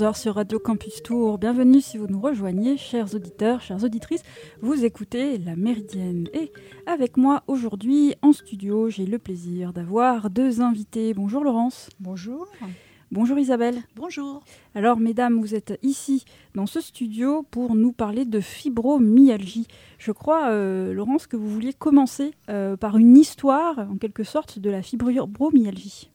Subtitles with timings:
[0.00, 1.36] 11h sur Radio Campus Tour.
[1.36, 4.22] Bienvenue si vous nous rejoignez, chers auditeurs, chères auditrices.
[4.62, 6.26] Vous écoutez La Méridienne.
[6.32, 6.52] Et
[6.86, 11.12] avec moi aujourd'hui en studio, j'ai le plaisir d'avoir deux invités.
[11.12, 11.90] Bonjour Laurence.
[12.00, 12.46] Bonjour.
[13.10, 13.82] Bonjour Isabelle.
[13.94, 14.42] Bonjour.
[14.74, 19.66] Alors mesdames, vous êtes ici dans ce studio pour nous parler de fibromyalgie.
[19.98, 24.60] Je crois, euh, Laurence, que vous vouliez commencer euh, par une histoire, en quelque sorte,
[24.60, 26.10] de la fibromyalgie.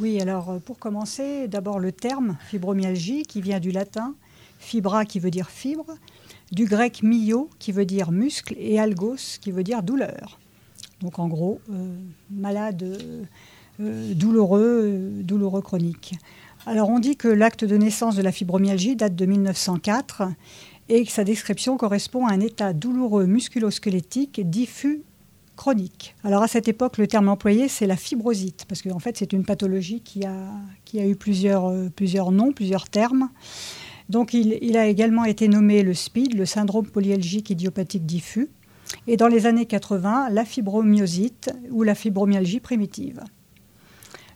[0.00, 4.14] Oui, alors euh, pour commencer, d'abord le terme fibromyalgie qui vient du latin
[4.58, 5.86] fibra qui veut dire fibre,
[6.50, 10.38] du grec myo qui veut dire muscle et algos qui veut dire douleur.
[11.00, 11.94] Donc en gros, euh,
[12.30, 12.82] malade
[13.80, 16.14] euh, douloureux, douloureux chronique.
[16.64, 20.22] Alors on dit que l'acte de naissance de la fibromyalgie date de 1904
[20.88, 25.02] et que sa description correspond à un état douloureux musculo-squelettique diffus
[25.56, 26.14] chronique.
[26.24, 29.44] Alors à cette époque, le terme employé, c'est la fibrosite, parce qu'en fait, c'est une
[29.44, 33.28] pathologie qui a, eu plusieurs, euh, plusieurs noms, plusieurs termes.
[34.08, 38.50] Donc il, a également été nommé le SPID, le syndrome polyalgique idiopathique diffus,
[39.06, 43.20] et dans les années 80, la fibromyosite ou la fibromyalgie primitive.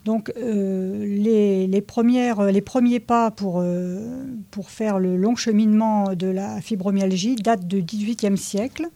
[0.07, 7.35] Donc euh, les premiers pas pour, euh, pour faire le long cheminement de la fibromyalgie
[7.35, 8.89] datent du XVIIIe siècle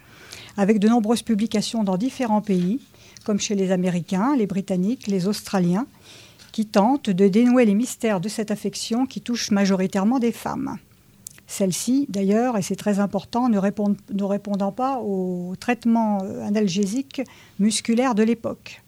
[0.60, 2.80] avec de nombreuses publications dans différents pays,
[3.24, 5.86] comme chez les Américains, les Britanniques, les Australiens,
[6.52, 10.76] qui tentent de dénouer les mystères de cette affection qui touche majoritairement des femmes.
[11.46, 17.22] Celles-ci, d'ailleurs, et c'est très important, ne, répondant pas aux traitements euh, analgésiques
[17.58, 18.82] musculaires de l'époque.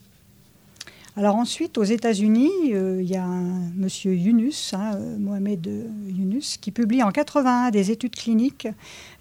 [1.17, 5.67] Alors ensuite, aux États-Unis, euh, il y a un monsieur Yunus, hein, euh, Mohamed
[6.07, 8.69] Yunus, qui publie en 81 des études cliniques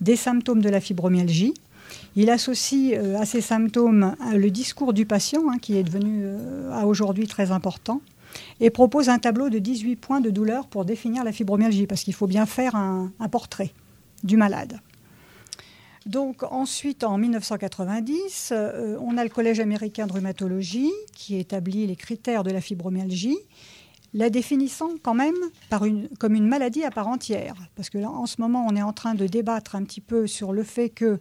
[0.01, 1.53] des symptômes de la fibromyalgie
[2.15, 6.23] il associe euh, à ces symptômes euh, le discours du patient, hein, qui est devenu
[6.23, 8.01] euh, à aujourd'hui très important,
[8.59, 12.13] et propose un tableau de 18 points de douleur pour définir la fibromyalgie, parce qu'il
[12.13, 13.71] faut bien faire un, portrait
[14.23, 14.79] du malade.
[16.05, 21.95] Donc ensuite, en 1990, euh, on a le Collège américain de rhumatologie qui établit les
[21.95, 23.37] critères de la fibromyalgie,
[24.13, 25.35] la définissant quand même
[26.19, 27.55] comme une maladie à part entière.
[27.75, 30.25] Parce que là, en ce moment, on est en train de débattre un petit peu
[30.25, 31.19] sur le fait que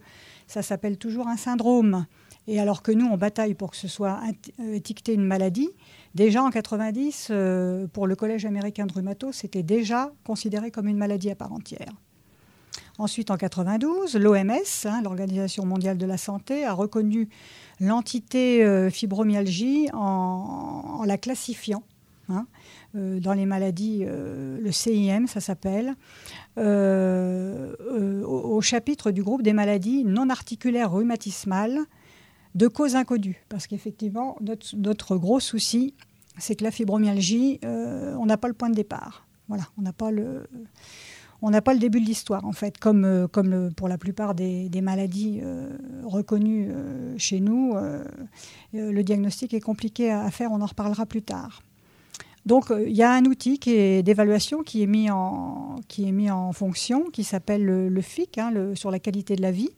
[0.50, 2.06] ça s'appelle toujours un syndrome.
[2.48, 4.18] Et alors que nous, on bataille pour que ce soit
[4.58, 5.70] euh, étiqueté une maladie,
[6.14, 10.96] déjà en 90, euh, pour le Collège américain de rhumato, c'était déjà considéré comme une
[10.96, 11.92] maladie à part entière.
[12.98, 14.50] Ensuite, en 92, l'OMS,
[14.84, 17.28] hein, l'Organisation mondiale de la santé, a reconnu
[17.78, 21.84] l'entité euh, fibromyalgie en, la classifiant.
[22.28, 22.46] Hein,
[22.94, 25.94] dans les maladies, euh, le CIM, ça s'appelle,
[26.58, 27.74] euh,
[28.24, 31.80] au, chapitre du groupe des maladies non articulaires rhumatismales
[32.54, 33.44] de cause inconnue.
[33.48, 35.94] Parce qu'effectivement, notre, gros souci,
[36.38, 39.26] c'est que la fibromyalgie, on n'a pas le point de départ.
[39.48, 40.48] Voilà, on n'a pas le
[41.42, 44.34] on n'a pas le début de l'histoire, en fait, comme, euh, comme pour la plupart
[44.34, 47.74] des, maladies euh, reconnues euh, chez nous.
[48.72, 51.62] le diagnostic est compliqué à, faire, on en reparlera plus tard.
[52.46, 53.58] Donc, il y a un outil
[54.02, 59.42] d'évaluation qui, est mis en, fonction, qui s'appelle le, FIC, hein, sur la qualité de
[59.42, 59.70] la vie,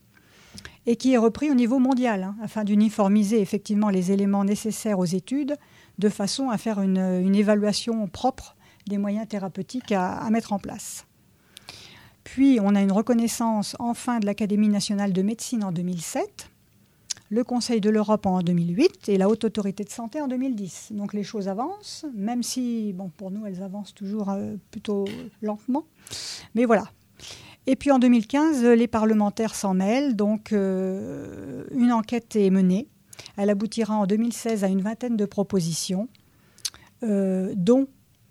[0.87, 5.05] et qui est repris au niveau mondial, hein, afin d'uniformiser effectivement les éléments nécessaires aux
[5.05, 5.57] études,
[5.99, 8.57] de façon à faire une, évaluation propre
[8.87, 11.05] des moyens thérapeutiques à mettre en place.
[12.25, 16.51] Puis, on a une reconnaissance enfin de l'Académie nationale de médecine en 2007,
[17.33, 20.89] le Conseil de l'Europe en 2008 et la Haute Autorité de Santé en 2010.
[20.91, 25.07] Donc les choses avancent, même si, pour nous, elles avancent toujours euh, plutôt
[25.41, 25.87] lentement.
[26.55, 26.85] Mais voilà.
[27.67, 32.87] Et puis en 2015, les parlementaires s'en mêlent, donc euh, une enquête est menée.
[33.39, 36.09] Elle aboutira en 2016 à une vingtaine de propositions,
[37.03, 37.87] euh, dont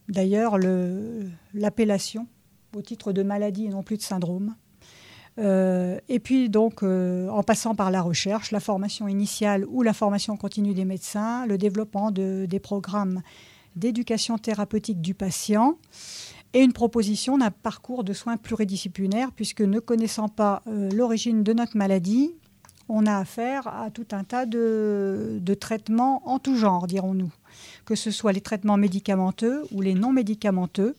[0.10, 0.60] d'ailleurs
[1.56, 2.28] l'appellation
[2.76, 4.54] au titre de maladie et non plus de syndrome.
[5.40, 9.94] Euh, et puis donc, euh, en passant par la recherche, la formation initiale ou la
[9.94, 13.22] formation continue des médecins, le développement de, des programmes
[13.76, 15.78] d'éducation thérapeutique du patient
[16.54, 21.54] et une proposition d'un parcours de soins pluridisciplinaires, puisque ne connaissant pas euh, l'origine de
[21.54, 22.34] notre maladie,
[22.90, 27.32] on a affaire à tout un tas de, de traitements en tout genre, dirons-nous,
[27.86, 30.96] que ce soit les traitements médicamenteux ou les non médicamenteux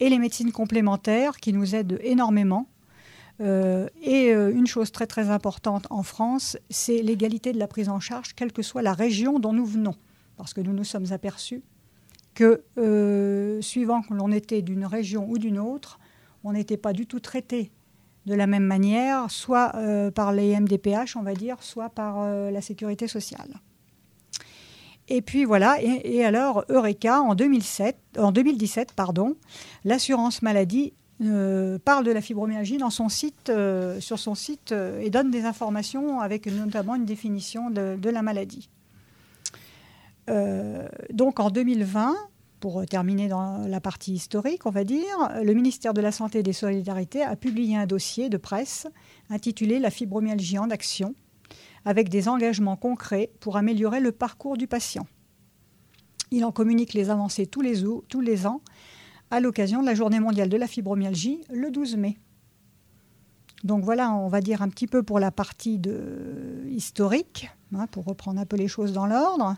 [0.00, 2.66] et les médecines complémentaires qui nous aident énormément.
[3.42, 7.88] Euh, et euh, une chose très très importante en France, c'est l'égalité de la prise
[7.88, 9.96] en charge, quelle que soit la région dont nous venons.
[10.36, 11.62] Parce que nous nous sommes aperçus
[12.34, 15.98] que, euh, suivant que l'on était d'une région ou d'une autre,
[16.44, 17.72] on n'était pas du tout traité
[18.26, 19.72] de la même manière, soit
[20.14, 23.60] par les MDPH, on va dire, soit par la sécurité sociale.
[25.08, 29.34] Et puis voilà, et, alors Eureka, en, 2007, en 2017, pardon,
[29.84, 30.92] l'assurance maladie
[31.30, 32.78] euh, parle de la fibromyalgie
[33.48, 38.22] euh, sur son site euh, et donne des informations avec notamment une définition de, la
[38.22, 38.68] maladie.
[41.12, 42.14] donc en 2020,
[42.60, 46.42] pour terminer dans la partie historique, on va dire, le ministère de la Santé et
[46.42, 48.86] des Solidarités a publié un dossier de presse
[49.30, 51.14] intitulé La fibromyalgie en action,
[51.84, 55.06] avec des engagements concrets pour améliorer le parcours du patient.
[56.30, 58.60] Il en communique les avancées tous les ans
[59.32, 62.18] à l'occasion de la Journée mondiale de la fibromyalgie le 12 mai.
[63.64, 65.80] Donc voilà, on va dire un petit peu pour la partie
[66.68, 69.56] historique, hein, pour reprendre un peu les choses dans l'ordre.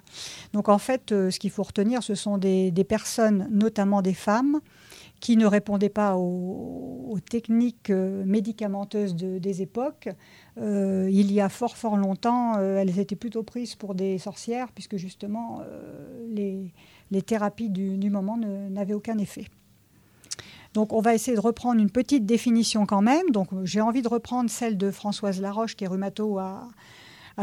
[0.52, 4.60] Donc en fait, euh, ce qu'il faut retenir, ce sont des, personnes, notamment des femmes,
[5.18, 10.08] qui ne répondaient pas aux, techniques euh, médicamenteuses des époques.
[10.58, 14.98] Euh, il y a fort fort longtemps, elles étaient plutôt prises pour des sorcières, puisque
[14.98, 15.62] justement
[16.28, 16.72] les,
[17.26, 19.46] thérapies du moment n'avaient aucun effet.
[20.74, 23.30] Donc on va essayer de reprendre une petite définition quand même.
[23.30, 26.68] Donc j'ai envie de reprendre celle de Françoise Laroche, qui est rhumato à,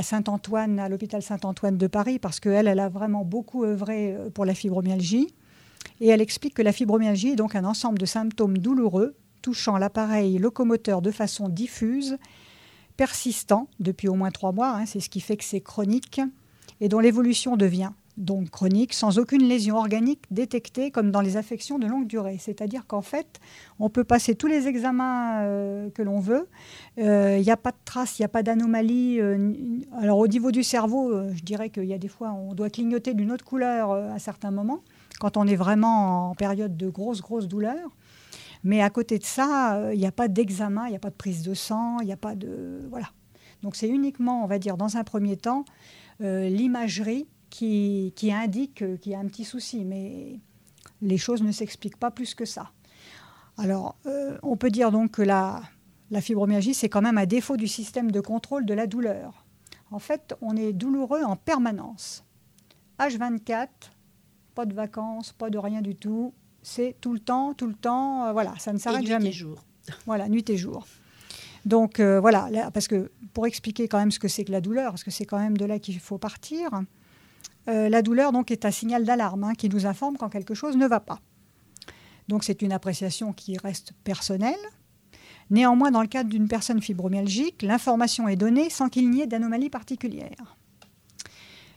[0.01, 4.45] Saint-Antoine, à l'hôpital Saint-Antoine de Paris, parce qu'elle, elle a vraiment beaucoup œuvré euh, pour
[4.45, 5.33] la fibromyalgie.
[5.99, 10.37] Et elle explique que la fibromyalgie est donc un ensemble de symptômes douloureux touchant l'appareil
[10.37, 12.17] locomoteur de façon diffuse,
[12.97, 16.21] persistant depuis au moins trois mois, hein, c'est ce qui fait que c'est chronique,
[16.79, 21.79] et dont l'évolution devient donc chronique, sans aucune lésion organique détectée comme dans les affections
[21.79, 22.37] de longue durée.
[22.39, 23.39] C'est-à-dire qu'en fait,
[23.79, 26.47] on peut passer tous les examens euh, que l'on veut,
[26.97, 29.19] il euh, n'y a pas de traces, il n'y a pas d'anomalie.
[29.19, 29.53] Euh,
[29.99, 33.13] alors au niveau du cerveau, je dirais qu'il y a des fois, on doit clignoter
[33.13, 34.81] d'une autre couleur à certains moments,
[35.19, 37.89] quand on est vraiment en période de grosse, grosse douleur.
[38.63, 41.15] Mais à côté de ça, il n'y a pas d'examen, il n'y a pas de
[41.15, 42.81] prise de sang, il n'y a pas de...
[42.91, 43.07] Voilà.
[43.63, 45.65] Donc c'est uniquement, on va dire, dans un premier temps,
[46.19, 50.39] l'imagerie qui, indique qu'il y a un petit souci, mais
[51.01, 52.71] les choses ne s'expliquent pas plus que ça.
[53.57, 55.61] Alors, euh, on peut dire donc que la,
[56.09, 59.45] la fibromyalgie, c'est quand même un défaut du système de contrôle de la douleur.
[59.91, 62.23] En fait, on est douloureux en permanence.
[62.97, 63.67] H24,
[64.55, 66.33] pas de vacances, pas de rien du tout.
[66.63, 69.25] C'est tout le temps, tout le temps, euh, voilà, ça ne s'arrête jamais.
[69.25, 69.65] Nuit et jour.
[70.05, 70.87] Voilà, nuit et jour.
[71.65, 74.91] Donc euh, voilà, parce que pour expliquer quand même ce que c'est que la douleur,
[74.91, 76.69] parce que c'est quand même de là qu'il faut partir,
[77.67, 80.77] euh, la douleur donc est un signal d'alarme hein, qui nous informe quand quelque chose
[80.77, 81.19] ne va pas.
[82.27, 84.55] Donc c'est une appréciation qui reste personnelle.
[85.49, 89.69] Néanmoins, dans le cadre d'une personne fibromyalgique, l'information est donnée sans qu'il n'y ait d'anomalie
[89.69, 90.57] particulière.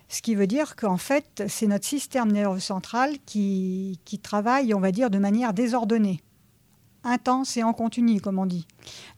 [0.08, 4.80] Ce qui veut dire qu'en fait, c'est notre système nerveux central qui, qui, travaille, on
[4.80, 6.20] va dire, de manière désordonnée,
[7.02, 8.68] intense et en continu, comme on dit.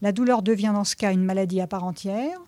[0.01, 2.39] La douleur devient dans ce cas une maladie à part entière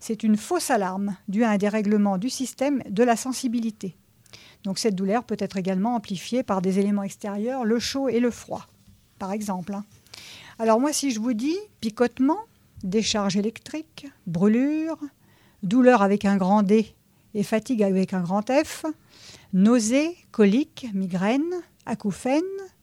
[0.00, 3.96] c'est une fausse alarme due à un dérèglement du système de la sensibilité.
[4.64, 8.30] Donc cette douleur peut être également amplifiée par des éléments extérieurs, le chaud et le
[8.30, 8.66] froid,
[9.18, 9.74] par exemple.
[9.74, 9.84] Hein.
[10.58, 12.38] Alors moi, si je vous dis picotement,
[12.82, 14.98] décharge électrique, brûlure,
[15.62, 16.94] douleur avec un grand D
[17.34, 18.84] et fatigue avec un grand F,
[19.52, 21.54] nausée, colique, migraine,
[21.86, 22.42] acouphène,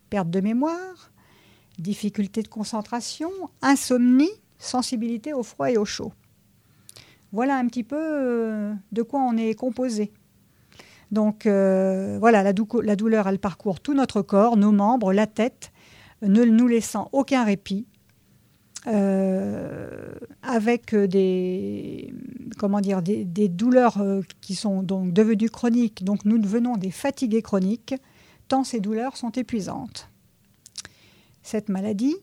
[0.10, 1.12] perte de mémoire,
[1.78, 3.30] difficulté de concentration,
[3.62, 6.14] insomnie, sensibilité au froid et au chaud.
[7.32, 10.12] Voilà un petit peu euh, de quoi on est composé.
[11.12, 15.72] Donc euh, voilà, la, douleur, elle parcourt tout notre corps, nos membres, la tête,
[16.22, 17.88] ne nous laissant aucun répit.
[18.88, 20.14] Euh,
[20.44, 22.14] avec des,
[22.60, 24.04] comment dire, des, douleurs
[24.42, 26.04] qui sont donc devenues chroniques.
[26.04, 27.96] Donc nous devenons des fatigués chroniques,
[28.48, 30.12] tant ces douleurs sont épuisantes.
[31.42, 32.16] Cette maladie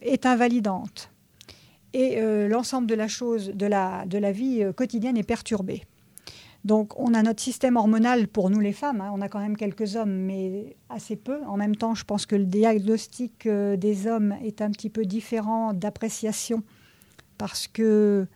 [0.00, 1.11] est invalidante
[1.94, 5.82] et euh, l'ensemble de la chose, de la, de la vie euh, quotidienne est perturbé.
[6.64, 9.10] Donc on a notre système hormonal pour nous les femmes, hein.
[9.12, 11.40] on a quand même quelques hommes, mais assez peu.
[11.46, 15.04] En même temps, je pense que le diagnostic euh, des hommes est un petit peu
[15.04, 16.62] différent d'appréciation
[17.36, 18.26] parce que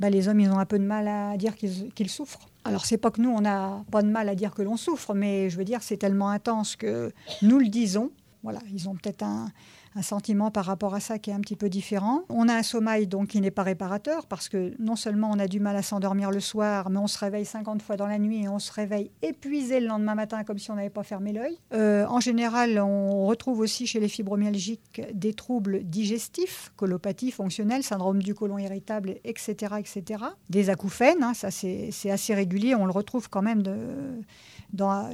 [0.00, 2.48] bah, les hommes, ils ont un peu de mal à dire qu'ils souffrent.
[2.64, 5.14] Alors c'est pas que nous, on n'a pas de mal à dire que l'on souffre,
[5.14, 7.12] mais je veux dire, c'est tellement intense que
[7.42, 8.10] nous le disons.
[8.42, 9.50] Voilà, ils ont peut-être un,
[9.98, 12.22] un sentiment par rapport à ça qui est un petit peu différent.
[12.28, 15.48] On a un sommeil donc qui n'est pas réparateur parce que non seulement on a
[15.48, 18.44] du mal à s'endormir le soir, mais on se réveille 50 fois dans la nuit
[18.44, 21.58] et on se réveille épuisé le lendemain matin comme si on n'avait pas fermé l'œil.
[21.74, 28.22] Euh, en général, on retrouve aussi chez les fibromyalgiques des troubles digestifs, colopathie fonctionnelle, syndrome
[28.22, 29.74] du côlon irritable, etc.
[29.80, 30.22] etc.
[30.48, 33.64] Des acouphènes, hein, ça c'est assez régulier, on le retrouve quand même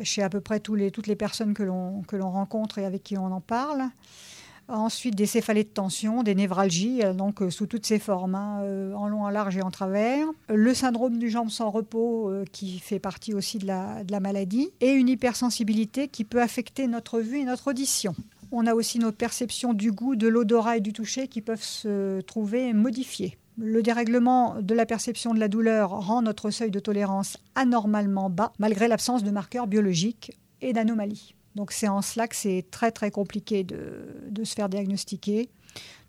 [0.03, 3.33] chez à peu près les, toutes les personnes que l'on rencontre et avec qui on
[3.33, 3.89] en parle.
[4.69, 8.61] Ensuite, des céphalées de tension, des névralgies, donc sous toutes ses formes, hein,
[8.97, 10.27] en long, en large et en travers.
[10.49, 14.71] Le syndrome du jambe sans repos, qui fait partie aussi de la, de la maladie.
[14.81, 18.15] Et une hypersensibilité qui peut affecter notre vue et notre audition.
[18.53, 22.21] On a aussi nos perceptions du goût, de l'odorat et du toucher qui peuvent se
[22.23, 23.37] trouver modifiées.
[23.57, 28.53] Le dérèglement de la perception de la douleur rend notre seuil de tolérance anormalement bas,
[28.59, 31.35] malgré l'absence de marqueurs biologiques et d'anomalies.
[31.55, 35.49] Donc c'est en cela que c'est très très compliqué de, se faire diagnostiquer.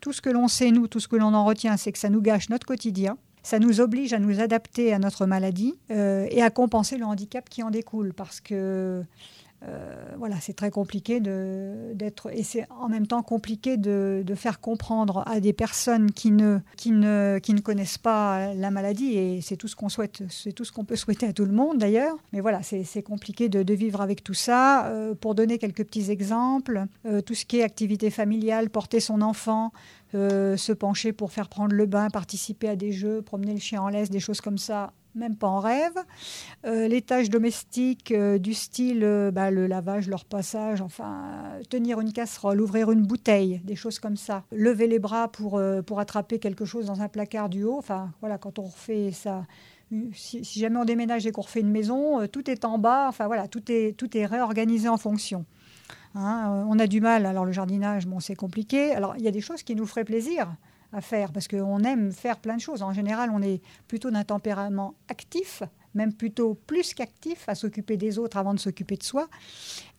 [0.00, 2.08] Tout ce que l'on sait, nous, tout ce que l'on en retient, c'est que ça
[2.08, 3.16] nous gâche notre quotidien.
[3.42, 7.48] Ça nous oblige à nous adapter à notre maladie euh, et à compenser le handicap
[7.48, 8.12] qui en découle.
[8.12, 9.04] Parce que
[9.62, 15.22] euh, voilà, c'est très compliqué d'être et c'est en même temps compliqué de, faire comprendre
[15.26, 19.56] à des personnes qui ne, qui ne, qui ne connaissent pas la maladie et c'est
[19.56, 22.16] tout ce qu'on souhaite, c'est tout ce qu'on peut souhaiter à tout le monde d'ailleurs.
[22.32, 24.86] Mais voilà, c'est compliqué de, vivre avec tout ça.
[24.86, 29.22] Euh, pour donner quelques petits exemples, euh, tout ce qui est activité familiale, porter son
[29.22, 29.72] enfant,
[30.12, 33.88] se pencher pour faire prendre le bain, participer à des jeux, promener le chien en
[33.88, 35.96] laisse, des choses comme ça, même pas en rêve.
[36.64, 41.32] Euh, les tâches domestiques euh, du style euh, bah, le lavage, leur passage, enfin
[41.70, 44.44] tenir une casserole, ouvrir une bouteille, des choses comme ça.
[44.52, 47.78] Lever les bras pour, pour attraper quelque chose dans un placard du haut.
[47.78, 49.44] Enfin voilà, quand on refait ça.
[50.12, 53.06] Si, jamais on déménage et qu'on refait une maison, tout est en bas.
[53.08, 55.44] Enfin voilà, tout est, tout est réorganisé en fonction.
[56.16, 57.24] Hein, on a du mal.
[57.24, 58.92] Alors le jardinage, bon, c'est compliqué.
[58.92, 60.56] Alors il y a des choses qui nous feraient plaisir
[60.96, 62.82] à faire parce qu'on aime faire plein de choses.
[62.82, 65.62] En général, on est plutôt d'un tempérament actif,
[65.94, 69.28] même plutôt plus qu'actif à s'occuper des autres avant de s'occuper de soi.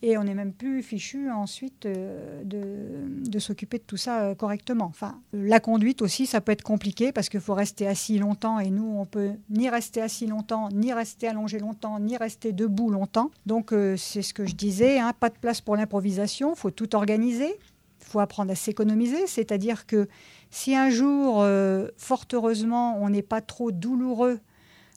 [0.02, 4.36] Et on est même plus fichu ensuite euh, de, de s'occuper de tout ça euh,
[4.36, 4.86] correctement.
[4.86, 8.70] Enfin, la conduite aussi, ça peut être compliqué parce qu'il faut rester assis longtemps et
[8.70, 13.32] nous, on peut ni rester assis longtemps, ni rester allongé longtemps, ni rester debout longtemps.
[13.46, 16.96] Donc, euh, c'est ce que je disais, hein, pas de place pour l'improvisation, faut tout
[16.96, 17.56] organiser.
[18.00, 20.08] Faut apprendre à s'économiser, c'est-à-dire que
[20.50, 24.40] si un jour, euh, fort heureusement, on n'est pas trop douloureux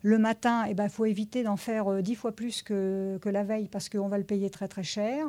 [0.03, 3.29] le matin, il eh ben, faut éviter d'en faire euh, dix fois plus que, que
[3.29, 5.27] la veille parce qu'on va le payer très très cher.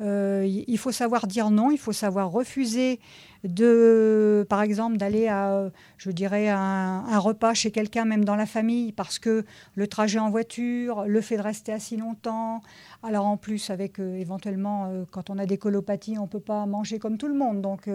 [0.00, 2.98] Euh, il faut savoir dire non, il faut savoir refuser
[3.44, 8.90] de, par exemple, d'aller à, je dirais, un, repas chez quelqu'un, même dans la famille,
[8.90, 12.62] parce que le trajet en voiture, le fait de rester assis longtemps.
[13.02, 16.66] Alors en plus, avec euh, éventuellement, euh, quand on a des colopathies, on peut pas
[16.66, 17.60] manger comme tout le monde.
[17.60, 17.88] Donc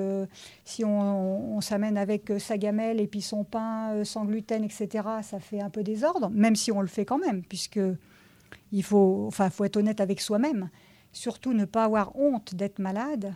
[0.63, 4.87] si on, on s'amène avec sa gamelle et puis son pain sans gluten, etc.,
[5.21, 7.79] ça fait un peu désordre, même si on le fait quand même, puisque
[8.71, 10.69] il faut, enfin, faut être honnête avec soi-même
[11.11, 13.33] surtout ne pas avoir honte d'être malade,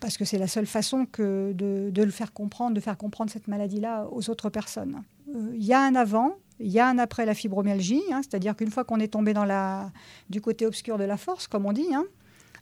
[0.00, 3.48] parce que c'est la seule façon que de, le faire comprendre, de faire comprendre cette
[3.48, 5.02] maladie-là aux autres personnes.
[5.34, 8.56] Euh, il y a un avant, il y a un après la fibromyalgie, hein, c'est-à-dire
[8.56, 9.90] qu'une fois qu'on est tombé dans la,
[10.30, 12.04] du côté obscur de la force, comme on dit, hein,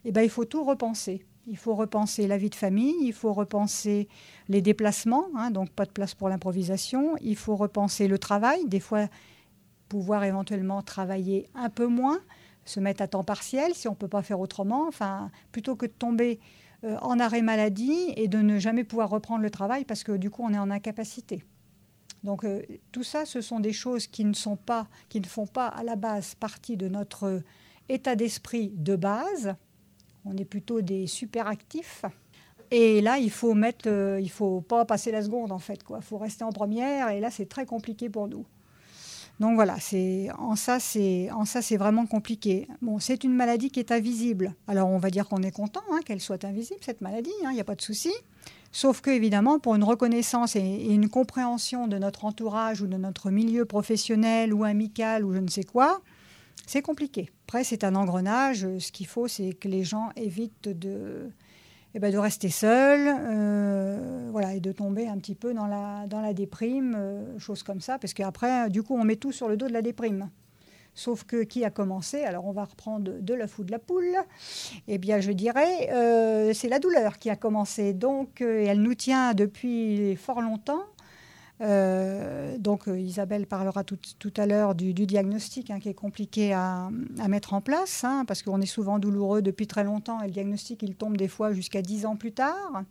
[0.05, 1.25] eh ben, il faut tout repenser.
[1.49, 4.09] Il faut repenser la vie de famille, il faut repenser
[4.49, 8.79] les déplacements, hein, donc pas de place pour l'improvisation, il faut repenser le travail, des
[8.79, 9.09] fois
[9.89, 12.21] pouvoir éventuellement travailler un peu moins,
[12.65, 15.87] se mettre à temps partiel si on ne peut pas faire autrement, enfin, plutôt que
[15.87, 16.41] de tomber
[16.85, 20.31] euh, en arrêt maladie et de ne jamais pouvoir reprendre le travail parce que du
[20.31, 21.43] coup on est en incapacité.
[22.25, 25.47] Donc euh, tout ça, ce sont des choses qui ne sont pas, qui ne font
[25.47, 27.43] pas à la base partie de notre
[27.89, 29.55] état d'esprit de base.
[30.25, 32.05] On est plutôt des super actifs.
[32.71, 35.99] Et là, il faut mettre, euh, il faut pas passer la seconde en fait, quoi.
[36.01, 37.11] Il faut rester en première.
[37.11, 38.47] Et là, c'est très compliqué pour nous.
[39.43, 39.75] Donc voilà,
[40.39, 42.69] en ça c'est vraiment compliqué.
[42.81, 44.55] Bon, c'est une maladie qui est invisible.
[44.69, 47.53] Alors on va dire qu'on est content hein, qu'elle soit invisible cette maladie, il hein,
[47.53, 48.13] n'y a pas de souci.
[48.71, 53.33] Sauf que évidemment pour une reconnaissance et, une compréhension de notre entourage ou de notre
[53.33, 56.03] milieu professionnel ou amical ou je ne sais quoi,
[56.65, 57.29] c'est compliqué.
[57.49, 58.61] Après c'est un engrenage.
[58.79, 61.33] Ce qu'il faut c'est que les gens évitent de
[61.95, 66.07] eh ben, de rester seul, euh, voilà, et de tomber un petit peu dans la,
[66.07, 69.49] dans la déprime, euh, choses comme ça, parce qu'après, du coup, on met tout sur
[69.49, 70.31] le dos de la déprime.
[70.95, 74.15] Sauf que qui a commencé Alors on va reprendre de la fou de la poule.
[74.89, 77.95] Eh bien, je dirais, euh, c'est la douleur qui a commencé.
[77.95, 80.83] Donc, elle nous tient depuis fort longtemps.
[81.63, 83.99] Euh, donc euh, Isabelle parlera tout,
[84.37, 86.89] à l'heure du, diagnostic hein, qui est compliqué à,
[87.29, 90.83] mettre en place hein, parce qu'on est souvent douloureux depuis très longtemps et le diagnostic
[90.83, 92.83] il tombe des fois jusqu'à 10 ans plus tard.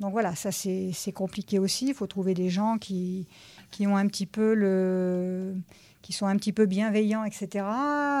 [0.00, 1.88] Donc voilà, ça c'est compliqué aussi.
[1.88, 3.26] Il faut trouver des gens qui,
[3.70, 5.54] qui ont un petit peu le,
[6.02, 7.64] qui sont un petit peu bienveillants, etc.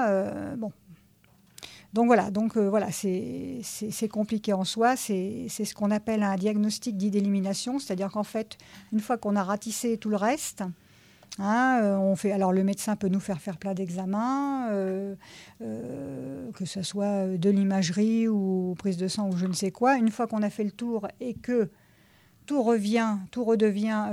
[0.08, 0.72] Euh, bon,
[1.94, 4.96] donc voilà, donc euh, voilà, c'est compliqué en soi.
[4.96, 8.58] C'est ce qu'on appelle un diagnostic d'idélimination, c'est-à-dire qu'en fait,
[8.92, 10.64] une fois qu'on a ratissé tout le reste,
[11.40, 15.14] Hein, euh, on fait, alors le médecin peut nous faire faire plein d'examens, euh,
[15.60, 19.98] que ce soit de l'imagerie ou prise de sang ou je ne sais quoi.
[19.98, 21.70] Une fois qu'on a fait le tour et que
[22.46, 24.06] tout revient, tout redevient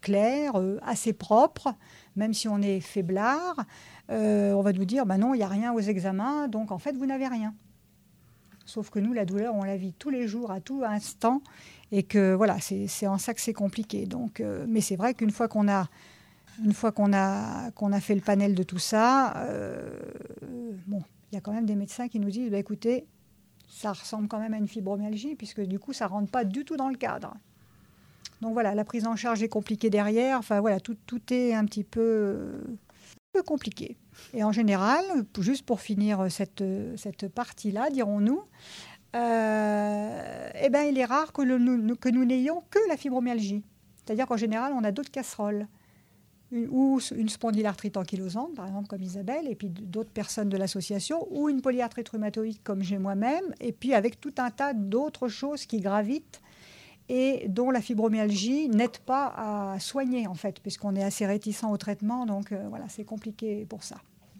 [0.00, 1.74] clair, assez propre,
[2.16, 3.64] même si on est faiblard,
[4.08, 6.96] on va nous dire bah non, il n'y a rien aux examens, donc en fait
[6.96, 7.54] vous n'avez rien.
[8.64, 11.40] Sauf que nous, la douleur, on la vit tous les jours, à tout instant,
[11.92, 14.06] et que voilà, c'est en ça que c'est compliqué.
[14.06, 15.88] Donc, mais c'est vrai qu'une fois qu'on a
[16.64, 19.98] une fois qu'on a, qu'on a fait le panel de tout ça, euh,
[20.86, 23.06] bon, il y a quand même des médecins qui nous disent bah, écoutez,
[23.68, 26.76] ça ressemble quand même à une fibromyalgie, puisque du coup, ça rentre pas du tout
[26.76, 27.34] dans le cadre.
[28.40, 30.38] Donc voilà, la prise en charge est compliquée derrière.
[30.38, 32.52] Enfin voilà, tout, tout est un petit peu,
[33.32, 33.96] peu compliqué.
[34.34, 35.04] Et en général,
[35.38, 36.64] juste pour finir cette,
[36.96, 38.42] cette partie-là, dirons-nous,
[39.14, 41.42] euh, eh ben, il est rare que,
[41.94, 43.62] que nous n'ayons que la fibromyalgie.
[43.96, 45.66] C'est-à-dire qu'en général, on a d'autres casseroles
[46.52, 51.48] ou une spondylarthrite ankylosante, par exemple, comme Isabelle, et puis d'autres personnes de l'association, ou
[51.48, 55.80] une polyarthrite rhumatoïde comme j'ai moi-même, et puis avec tout un tas d'autres choses qui
[55.80, 56.40] gravitent
[57.08, 61.76] et dont la fibromyalgie n'aide pas à soigner, en fait, puisqu'on est assez réticent au
[61.76, 63.96] traitement, donc euh, voilà, c'est compliqué pour ça.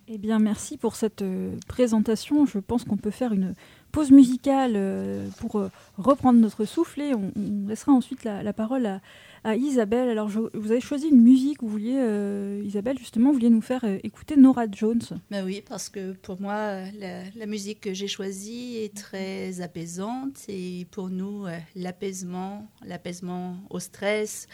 [0.08, 2.46] Eh bien, merci pour cette euh, présentation.
[2.46, 3.54] Je pense qu'on peut faire une
[3.90, 5.60] pause musicale euh, pour
[5.98, 7.32] reprendre notre souffle et on,
[7.66, 9.00] laissera ensuite la parole à,
[9.54, 10.08] Isabelle.
[10.08, 13.84] Alors, vous avez choisi une musique, vous vouliez, euh, Isabelle, justement, vous vouliez nous faire
[13.84, 15.02] euh, écouter Nora Jones.
[15.30, 20.86] Ben oui, parce que pour moi, la, musique que j'ai choisie est très apaisante et
[20.90, 24.48] pour nous, euh, l'apaisement, l'apaisement au stress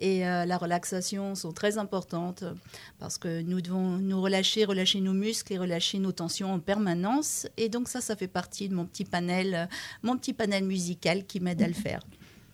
[0.00, 2.42] et la relaxation sont très importantes
[2.98, 7.46] parce que nous devons nous relâcher, relâcher nos muscles et relâcher nos tensions en permanence.
[7.56, 9.68] Et donc ça, ça fait partie de mon petit panel,
[10.02, 12.00] mon petit panel musical qui m'aide à le faire.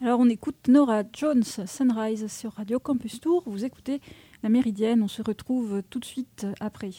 [0.02, 3.42] Alors on écoute Nora Jones, Sunrise sur Radio Campus Tour.
[3.44, 4.00] Vous écoutez
[4.42, 6.92] La Méridienne, on se retrouve tout de suite après.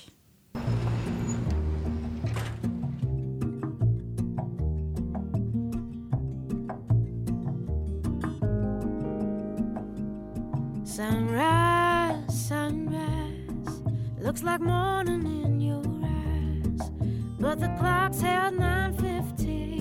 [10.85, 13.83] Sunrise, sunrise,
[14.24, 16.92] looks like morning in your eyes,
[17.40, 19.80] but the clock's held 9:15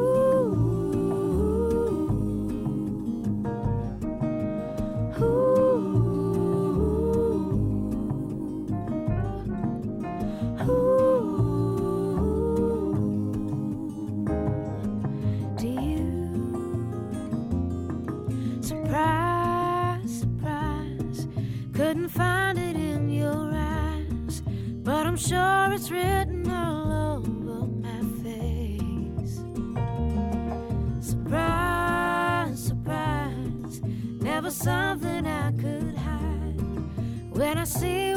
[37.71, 38.10] See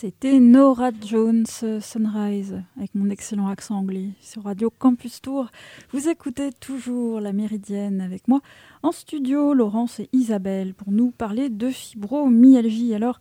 [0.00, 5.50] C'était Nora Jones, Sunrise, avec mon excellent accent anglais, sur Radio Campus Tour.
[5.92, 8.40] Vous écoutez toujours la Méridienne avec moi
[8.82, 12.94] en studio, Laurence et Isabelle, pour nous parler de fibromyalgie.
[12.94, 13.20] Alors,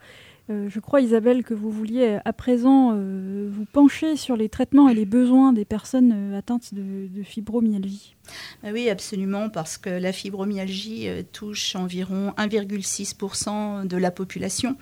[0.49, 4.89] euh, je crois, Isabelle, que vous vouliez à présent euh, vous pencher sur les traitements
[4.89, 8.15] et les besoins des personnes euh, atteintes de, fibromyalgie.
[8.63, 14.77] Oui, absolument, parce que la fibromyalgie touche environ 1,6% de la population,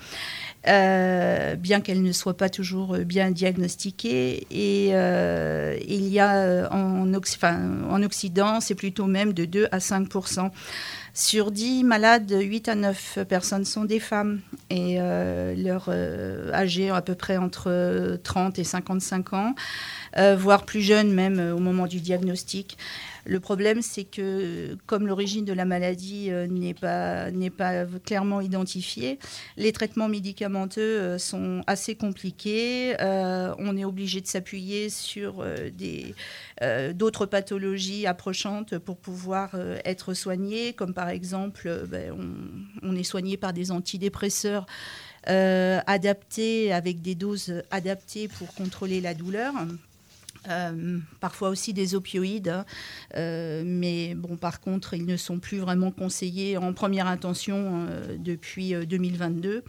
[0.65, 4.45] bien qu'elle ne soit pas toujours bien diagnostiquée.
[4.51, 7.13] Et il y a en
[8.03, 10.51] Occident, c'est plutôt même de 2 à 5%.
[11.17, 16.91] Sur 10 malades, 8 à 9 personnes sont des femmes et euh, leur euh, âgé
[16.91, 19.55] à peu près entre 30 et 55 ans,
[20.17, 22.77] euh, voire plus jeunes même au moment du diagnostic.
[23.27, 27.29] Le problème, c'est que comme l'origine de la maladie euh, n'est pas,
[28.05, 29.19] clairement identifiée,
[29.57, 32.95] les traitements médicamenteux euh, sont assez compliqués.
[33.01, 35.45] Euh, on est obligé de s'appuyer sur
[36.93, 42.13] d'autres pathologies approchantes pour pouvoir être soigné, comme par exemple, ben,
[42.81, 44.65] on, est soigné par des antidépresseurs.
[45.25, 49.53] adaptés avec des doses adaptées pour contrôler la douleur.
[50.49, 52.65] Euh, parfois aussi des opioïdes, hein.
[53.15, 58.17] euh, mais bon, par contre, ils ne sont plus vraiment conseillés en première intention euh,
[58.17, 59.63] depuis 2022.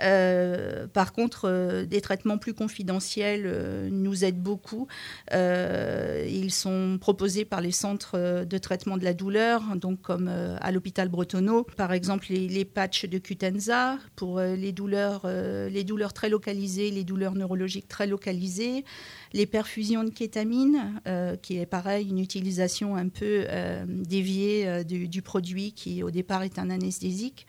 [0.00, 4.88] Euh, par contre, euh, des traitements plus confidentiels euh, nous aident beaucoup.
[5.32, 11.08] ils sont proposés par les centres de traitement de la douleur, donc comme à l'hôpital
[11.08, 11.64] Bretonneau.
[11.76, 17.34] Par exemple, les, patchs de Cutenza pour les douleurs, les douleurs très localisées, les douleurs
[17.34, 18.84] neurologiques très localisées.
[19.32, 21.00] Les perfusions de kétamine,
[21.42, 23.46] qui est pareil, une utilisation un peu
[23.86, 27.46] déviée du, produit qui au départ est un anesthésique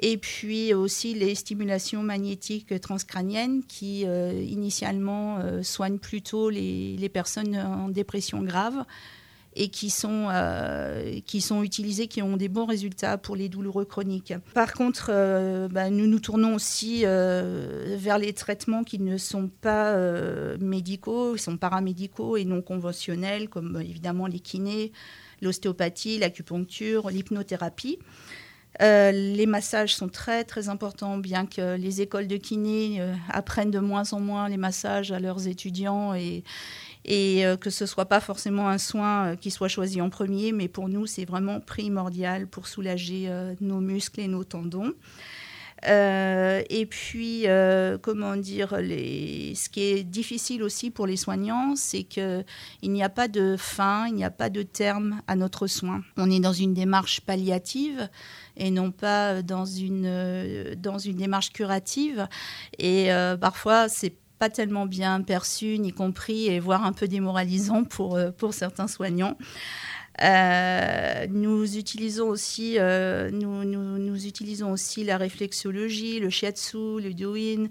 [0.00, 7.56] et puis aussi les stimulations magnétiques transcrâniennes qui euh, initialement euh, soignent plutôt les, personnes
[7.56, 8.84] en dépression grave
[9.56, 13.84] et qui sont, euh, qui sont utilisées, qui ont des bons résultats pour les douloureux
[13.84, 14.34] chroniques.
[14.52, 15.12] Par contre,
[15.70, 19.96] bah, nous nous tournons aussi vers les traitements qui ne sont pas
[20.58, 24.90] médicaux, ils sont paramédicaux et non conventionnels, comme évidemment les kinés,
[25.40, 28.00] l'ostéopathie, l'acupuncture, l'hypnothérapie.
[28.82, 33.70] Euh, les massages sont très très importants, bien que les écoles de kiné euh, apprennent
[33.70, 36.42] de moins en moins les massages à leurs étudiants et,
[37.08, 40.88] euh, que ce soit pas forcément un soin qui soit choisi en premier, mais pour
[40.88, 44.92] nous c'est vraiment primordial pour soulager nos muscles et nos tendons.
[45.86, 47.46] Et puis,
[48.02, 52.44] comment dire, ce qui est difficile aussi pour les soignants, c'est qu'il
[52.82, 56.02] n'y a pas de fin, il n'y a pas de terme à notre soin.
[56.16, 58.08] On est dans une démarche palliative,
[58.56, 62.28] et non pas dans une, euh, dans une démarche curative.
[62.78, 67.84] Et euh, parfois, c'est pas tellement bien perçu, ni compris, et voire un peu démoralisant
[67.84, 69.36] pour, euh, pour certains soignants.
[70.22, 77.68] Nous utilisons aussi, nous, nous, utilisons aussi la réflexologie, le shiatsu, le doin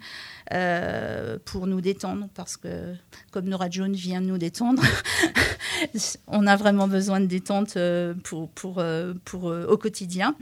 [1.45, 2.93] pour nous détendre parce que
[3.31, 4.83] comme Nora Jones vient de nous détendre,
[6.27, 7.77] on a vraiment besoin de détente
[8.23, 8.83] pour, pour,
[9.23, 10.35] pour, au quotidien.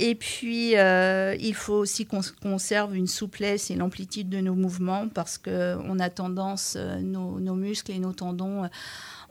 [0.00, 5.08] Et puis, euh, il faut aussi qu'on conserve une souplesse et l'amplitude de nos mouvements
[5.08, 8.68] parce qu'on a tendance, euh, nos, muscles et nos tendons euh,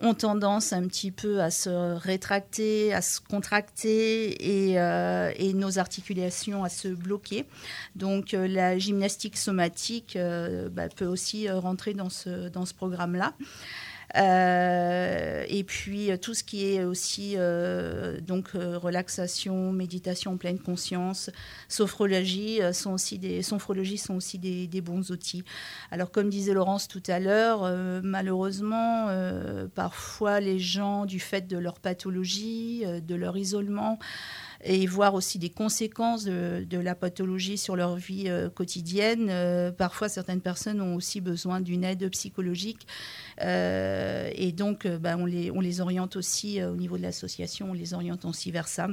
[0.02, 6.70] ont tendance un petit peu à se rétracter, à se contracter et, nos articulations à
[6.70, 7.46] se bloquer.
[7.96, 10.18] Donc, la gymnastique somatique
[10.72, 13.34] bah, peut aussi rentrer dans ce, dans ce programme-là.
[14.16, 20.60] Euh, et puis euh, tout ce qui est aussi euh, donc relaxation, méditation en pleine
[20.60, 21.30] conscience,
[21.68, 25.44] sophrologie sont aussi des sophrologie sont aussi des, bons outils.
[25.92, 27.70] Alors comme disait Laurence tout à l'heure,
[28.04, 29.08] malheureusement
[29.74, 33.98] parfois les gens du fait de leur pathologie, de leur isolement
[34.64, 39.74] et voir aussi des conséquences de, la pathologie sur leur vie quotidienne.
[39.78, 42.88] Parfois, certaines personnes ont aussi besoin d'une aide psychologique
[43.42, 47.94] et donc bah, on, les, on les oriente aussi au niveau de l'association, on les
[47.94, 48.88] oriente aussi vers ça.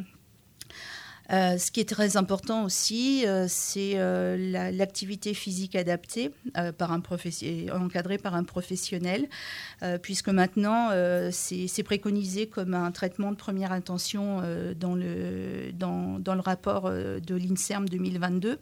[1.33, 6.31] Euh, ce qui est très important aussi, euh, c'est euh, l'activité physique adaptée,
[6.79, 7.03] par un
[7.81, 9.29] encadrée par un professionnel,
[10.03, 10.91] puisque maintenant,
[11.31, 14.43] c'est préconisé comme un traitement de première intention
[14.77, 18.59] dans, le, dans, dans le rapport de l'INSERM 2022.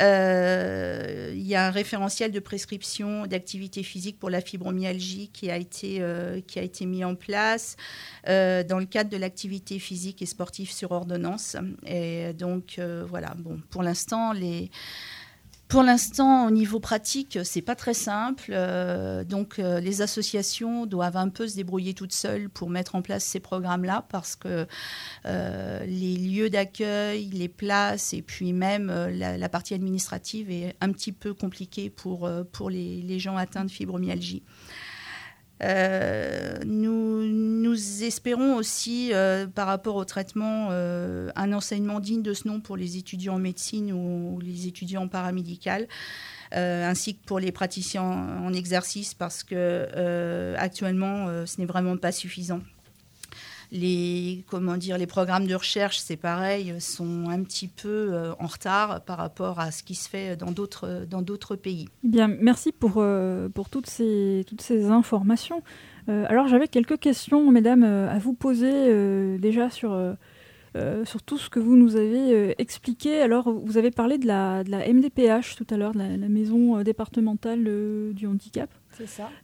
[0.00, 5.56] Euh, il y a un référentiel de prescription d'activité physique pour la fibromyalgie qui a
[5.56, 7.76] été, euh, qui a été mis en place
[8.28, 11.56] euh, dans le cadre de l'activité physique et sportive sur ordonnance.
[11.86, 14.70] Et donc, voilà, bon, pour l'instant, les
[15.68, 18.56] Pour l'instant, au niveau pratique, c'est pas très simple.
[19.28, 23.38] donc, les associations doivent un peu se débrouiller toutes seules pour mettre en place ces
[23.38, 24.66] programmes-là, parce que
[25.24, 31.34] les lieux d'accueil, les places, et puis même la, partie administrative est un petit peu
[31.34, 32.30] compliquée pour,
[32.70, 34.42] les gens atteints de fibromyalgie.
[35.62, 42.48] Euh, nous, espérons aussi, euh, par rapport au traitement, euh, un enseignement digne de ce
[42.48, 45.88] nom pour les étudiants en médecine ou, les étudiants en paramédical,
[46.52, 52.60] ainsi que pour les praticiens en exercice, parce que actuellement, ce n'est vraiment pas suffisant
[53.70, 58.46] les, comment dire, les programmes de recherche, c'est pareil, sont un petit peu euh, en
[58.46, 61.88] retard par rapport à ce qui se fait dans d'autres, pays.
[62.02, 65.62] Bien, merci pour, euh, pour toutes, ces, toutes ces informations.
[66.08, 69.94] Euh, alors, j'avais quelques questions, mesdames, à vous poser déjà sur,
[71.26, 73.20] tout ce que vous nous avez expliqué.
[73.20, 76.82] Alors, vous avez parlé de la, de la MDPH tout à l'heure, de la maison
[76.82, 77.64] départementale
[78.14, 78.70] du handicap.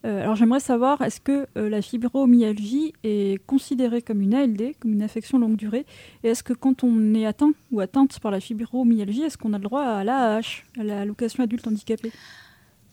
[0.04, 4.92] Euh, alors j'aimerais savoir, est-ce que euh, la fibromyalgie est considérée comme une ALD, comme
[4.92, 5.86] une affection longue durée?
[6.22, 9.58] Et est-ce que quand on est atteint ou atteinte par la fibromyalgie, est-ce qu'on a
[9.58, 12.12] le droit à l'AAH, à l'allocation adulte handicapé?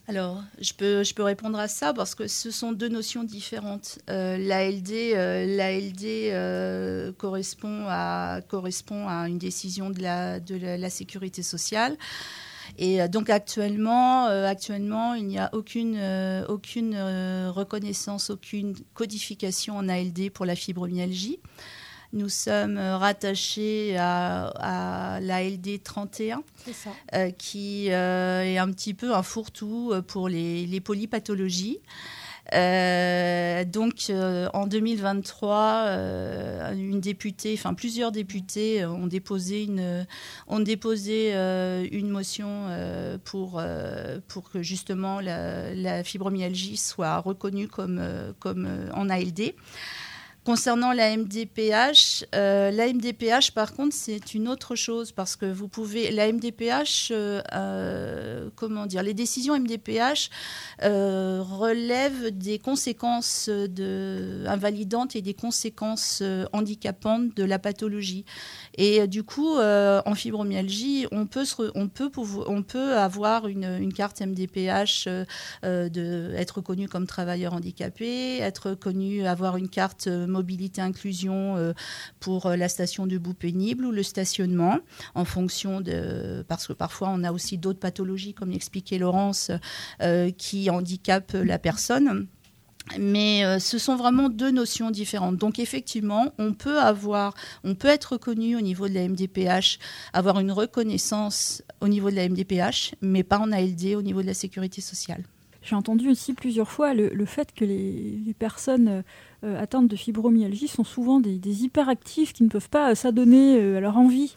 [0.07, 3.99] Alors, je peux, je peux répondre à ça parce que ce sont deux notions différentes.
[4.09, 4.91] Euh, L'ALD,
[6.03, 11.95] euh, correspond, à, correspond à une décision de la, de la sécurité sociale.
[12.77, 16.95] Et euh, donc actuellement, euh, actuellement il n'y a aucune, euh, aucune
[17.49, 21.39] reconnaissance, aucune codification en ALD pour la fibromyalgie.
[22.13, 26.43] Nous sommes rattachés à, l'ALD 31,
[27.37, 31.79] qui est un petit peu un fourre-tout pour les, les polypathologies.
[32.53, 40.05] Euh, donc euh, en 2023, euh, une députée, plusieurs députés ont déposé une,
[40.47, 41.33] ont déposé
[41.91, 42.67] une motion
[43.23, 43.61] pour,
[44.51, 48.01] que justement la, la, fibromyalgie soit reconnue comme,
[48.39, 49.53] comme en ALD.
[50.43, 55.67] Concernant la MDPH, euh, la MDPH, par contre, c'est une autre chose parce que vous
[55.67, 56.09] pouvez.
[56.09, 60.31] La MDPH, euh, euh, comment dire, les décisions MDPH
[60.81, 63.51] relèvent des conséquences
[64.47, 66.23] invalidantes et des conséquences
[66.53, 68.25] handicapantes de la pathologie.
[68.77, 71.45] Et du coup, en fibromyalgie, on peut,
[72.95, 75.07] avoir une, carte MDPH,
[75.63, 81.73] de, être reconnu comme travailleur handicapé, être reconnu, avoir une carte mobilité inclusion euh,
[82.19, 84.79] pour euh, la station de bout pénible ou le stationnement,
[85.15, 86.43] en fonction de.
[86.47, 89.51] Parce que parfois, on a aussi d'autres pathologies, comme l'expliquait Laurence,
[90.01, 92.27] euh, qui handicapent la personne.
[92.99, 95.37] Mais ce sont vraiment deux notions différentes.
[95.37, 99.77] Donc effectivement, on peut avoir, on peut être reconnu au niveau de la MDPH,
[100.13, 104.27] avoir une reconnaissance au niveau de la MDPH, mais pas en ALD au niveau de
[104.27, 105.23] la sécurité sociale.
[105.63, 109.03] J'ai entendu aussi plusieurs fois le, fait que les, personnes
[109.43, 113.79] euh, atteintes de fibromyalgie sont souvent des, hyperactifs qui ne peuvent pas s'adonner euh, à
[113.79, 114.33] leur envie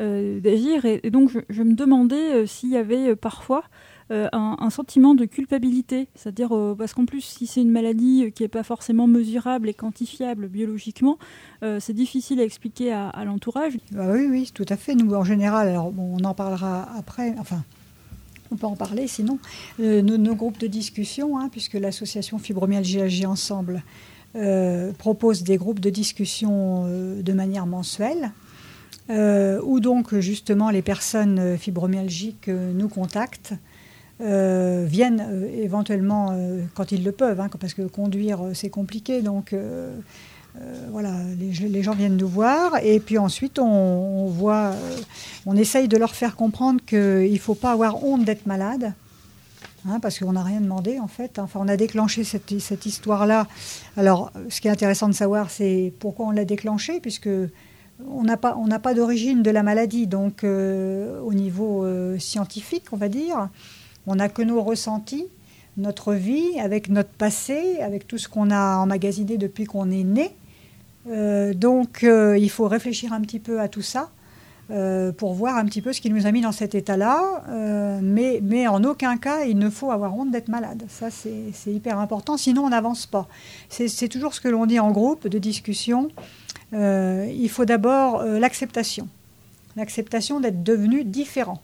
[0.00, 0.84] euh, d'agir.
[0.84, 3.64] Et, donc je, me demandais s'il y avait parfois
[4.10, 6.08] un, sentiment de culpabilité.
[6.14, 10.48] C'est-à-dire, parce qu'en plus, si c'est une maladie qui n'est pas forcément mesurable et quantifiable
[10.48, 11.18] biologiquement,
[11.62, 13.74] c'est difficile à expliquer à, l'entourage.
[13.92, 14.94] Bah oui, oui, tout à fait.
[14.94, 17.62] Nous, en général, alors on en parlera après, enfin,
[18.50, 19.38] on peut en parler sinon.
[19.80, 23.82] Euh, nos, groupes de discussion, hein, puisque l'association Fibromyalgie Agit Ensemble
[24.34, 28.32] euh, propose des groupes de discussion euh, de manière mensuelle,
[29.08, 33.54] où donc justement les personnes fibromyalgiques nous contactent.
[34.18, 36.36] Viennent éventuellement
[36.74, 39.54] quand ils le peuvent, hein, parce que conduire c'est compliqué, donc
[40.60, 44.96] euh, voilà, les, gens viennent nous voir et puis ensuite on, voit, euh,
[45.44, 48.94] on essaye de leur faire comprendre qu'il ne faut pas avoir honte d'être malade.
[49.88, 51.38] Hein, parce qu'on n'a rien demandé en fait.
[51.38, 53.46] Enfin, on a déclenché cette, cette histoire-là.
[53.96, 57.28] Alors, ce qui est intéressant de savoir, c'est pourquoi on l'a déclenché, puisque
[58.08, 60.08] on n'a pas, pas d'origine de la maladie.
[60.08, 61.86] Donc, euh, au niveau
[62.18, 63.48] scientifique, on va dire,
[64.06, 65.26] on n'a que nos ressentis,
[65.76, 70.32] notre vie, avec notre passé, avec tout ce qu'on a emmagasiné depuis qu'on est né.
[71.08, 74.10] Euh, donc euh, il faut réfléchir un petit peu à tout ça
[74.72, 77.42] euh, pour voir un petit peu ce qui nous a mis dans cet état-là.
[78.02, 80.84] mais, mais en aucun cas, il ne faut avoir honte d'être malade.
[80.88, 83.28] Ça, c'est hyper important, sinon on n'avance pas.
[83.68, 86.08] C'est toujours ce que l'on dit en groupe de discussion.
[86.72, 89.08] il faut d'abord l'acceptation.
[89.76, 91.60] L'acceptation d'être devenu différent.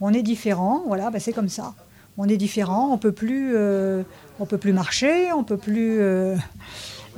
[0.00, 1.74] On est différent, voilà, bah, c'est comme ça.
[2.16, 6.00] On est différent, on peut plus, on peut plus marcher, on peut plus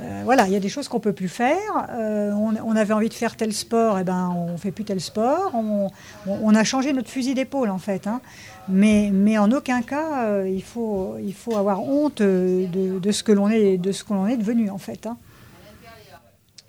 [0.01, 1.87] euh, voilà, il y a des choses qu'on peut plus faire.
[1.91, 4.99] Euh, on, avait envie de faire tel sport, et eh ben on fait plus tel
[4.99, 5.53] sport.
[5.55, 8.07] On, a changé notre fusil d'épaule en fait.
[8.07, 8.21] Hein.
[8.67, 11.15] Mais, en aucun cas, euh, il, faut,
[11.55, 15.05] avoir honte de, ce que l'on est, de ce que l'on est devenu en fait.
[15.05, 15.17] Hein.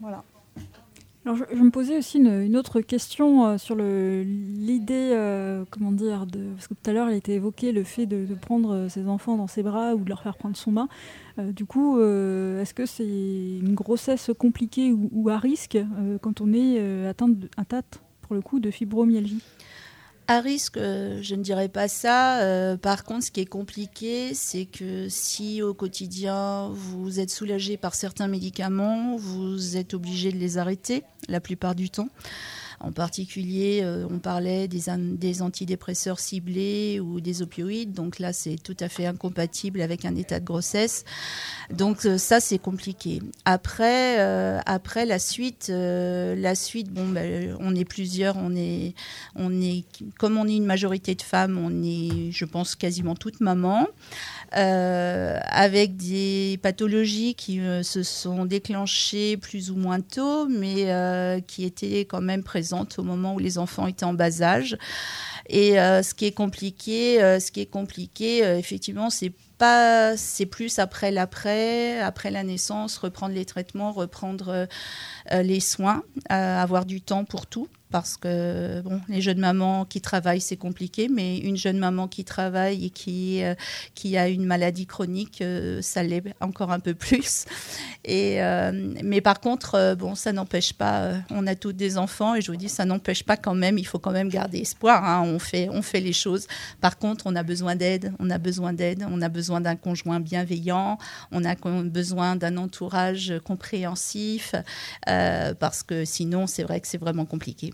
[0.01, 0.23] Voilà.
[1.27, 6.51] Alors, je, me posais aussi une, autre question euh, sur l'idée, euh, comment dire, de,
[6.55, 9.09] parce que tout à l'heure, il a été évoqué le fait de, prendre euh, ses
[9.09, 10.89] enfants dans ses bras ou de leur faire prendre son bain.
[11.39, 15.79] du coup, est-ce que c'est une grossesse compliquée ou, à risque
[16.21, 19.43] quand on est atteint, de, atteinte, pour le coup, de fibromyalgie?
[20.27, 22.41] À risque, euh, je ne dirais pas ça.
[22.41, 27.77] Euh, par contre, ce qui est compliqué, c'est que si au quotidien vous êtes soulagé
[27.77, 32.09] par certains médicaments, vous êtes obligé de les arrêter la plupart du temps.
[32.85, 37.93] En particulier, euh, on parlait des, des, antidépresseurs ciblés ou des opioïdes.
[37.93, 41.05] Donc là, c'est tout à fait incompatible avec un état de grossesse.
[41.71, 43.23] Donc euh, ça, c'est compliqué.
[43.47, 48.37] Après, euh, après la suite, la suite, bon, ben, on est plusieurs.
[48.37, 48.95] On est,
[49.35, 49.85] on est,
[50.19, 53.89] comme on est une majorité de femmes, on est, je pense, quasiment toutes mamans.
[54.57, 61.41] Euh, avec des pathologies qui euh, se sont déclenchées plus ou moins tôt, mais euh,
[61.41, 64.77] qui étaient quand même présentes au moment où les enfants étaient en bas âge.
[65.49, 71.11] Et ce qui est compliqué, ce qui est compliqué, effectivement, c'est pas, c'est plus après
[71.11, 74.67] l'après, après la naissance, reprendre les traitements, reprendre
[75.31, 80.41] les soins, avoir du temps pour tout parce que bon, les jeunes mamans qui travaillent,
[80.41, 83.55] c'est compliqué, mais une jeune maman qui travaille et qui, euh,
[83.95, 87.45] qui a une maladie chronique, euh, ça l'est encore un peu plus.
[88.05, 88.73] Et, euh,
[89.05, 92.57] mais par contre, bon, ça n'empêche pas, on a tous des enfants et je vous
[92.57, 95.23] dis, ça n'empêche pas quand même, il faut quand même garder espoir, hein.
[95.25, 96.49] on, fait, on fait les choses.
[96.81, 100.19] Par contre, on a besoin d'aide, on a besoin d'aide, on a besoin d'un conjoint
[100.19, 100.99] bienveillant,
[101.31, 101.55] on a
[101.85, 104.57] besoin d'un entourage compréhensif,
[105.07, 107.73] parce que sinon, c'est vrai que c'est vraiment compliqué.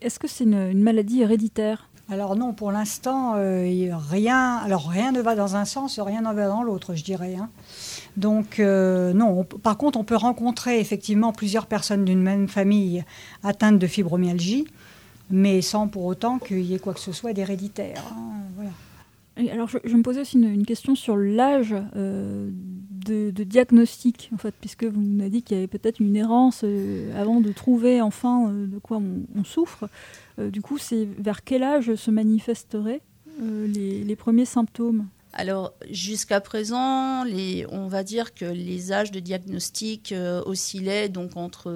[0.00, 1.88] Est-ce que c'est une, maladie héréditaire?
[2.10, 4.56] Alors non, pour l'instant, euh, rien.
[4.64, 7.36] Alors rien ne va dans un sens, rien ne va dans l'autre, je dirais.
[7.38, 7.50] Hein.
[8.16, 9.44] Donc euh, non.
[9.44, 13.04] par contre, on peut rencontrer effectivement plusieurs personnes d'une même famille
[13.42, 14.66] atteintes de fibromyalgie,
[15.30, 18.02] mais sans pour autant qu'il y ait quoi que ce soit d'héréditaire.
[18.12, 18.70] Hein, voilà.
[19.52, 22.50] Alors je, me posais aussi une, question sur l'âge euh,
[23.08, 27.18] de, diagnostic, en fait, puisque vous m'avez dit qu'il y avait peut-être une errance euh,
[27.20, 29.00] avant de trouver enfin euh, de quoi
[29.36, 29.88] on, souffre.
[30.38, 33.00] Euh, du coup, c'est vers quel âge se manifesteraient
[33.40, 35.06] les premiers symptômes?
[35.32, 37.24] Alors jusqu'à présent,
[37.70, 41.72] on va dire que les âges de diagnostic euh, oscillaient donc entre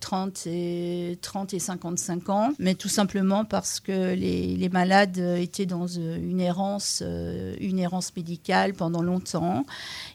[0.00, 5.86] 30 et 30 et 55 ans, mais tout simplement parce que les, malades étaient dans
[5.98, 9.66] euh, errance, euh, une errance médicale pendant longtemps.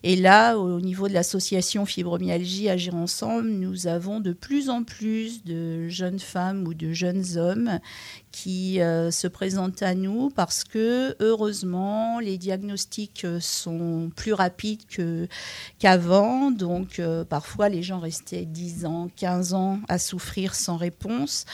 [0.04, 5.44] Et là, au niveau de l'association fibromyalgie Agir ensemble, nous avons de plus en plus
[5.44, 7.80] de jeunes femmes ou de jeunes hommes
[8.36, 14.82] qui euh, se présentent à nous parce que heureusement les diagnostics euh, sont plus rapides
[15.80, 16.52] qu'avant.
[16.52, 21.46] Donc euh, parfois les gens restaient 10 ans, 15 ans à souffrir sans réponse.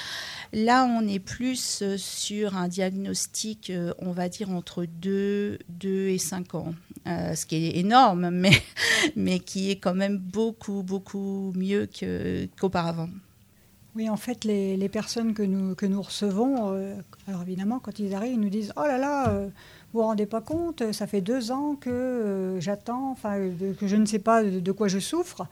[0.53, 6.55] Là, on est plus sur un diagnostic, on va dire, entre 2, 2 et 5
[6.55, 6.73] ans.
[7.05, 8.59] ce qui est énorme, mais,
[9.15, 11.87] mais qui est quand même beaucoup, beaucoup mieux
[12.59, 13.09] qu'auparavant.
[13.95, 16.95] Oui, en fait, les, personnes que nous, que nous recevons, euh,
[17.27, 19.47] alors évidemment, quand ils arrivent, ils nous disent Oh là là, euh,
[19.91, 23.37] vous vous rendez pas compte, ça fait deux ans que euh, j'attends, enfin,
[23.77, 25.45] que je ne sais pas de, quoi je souffre.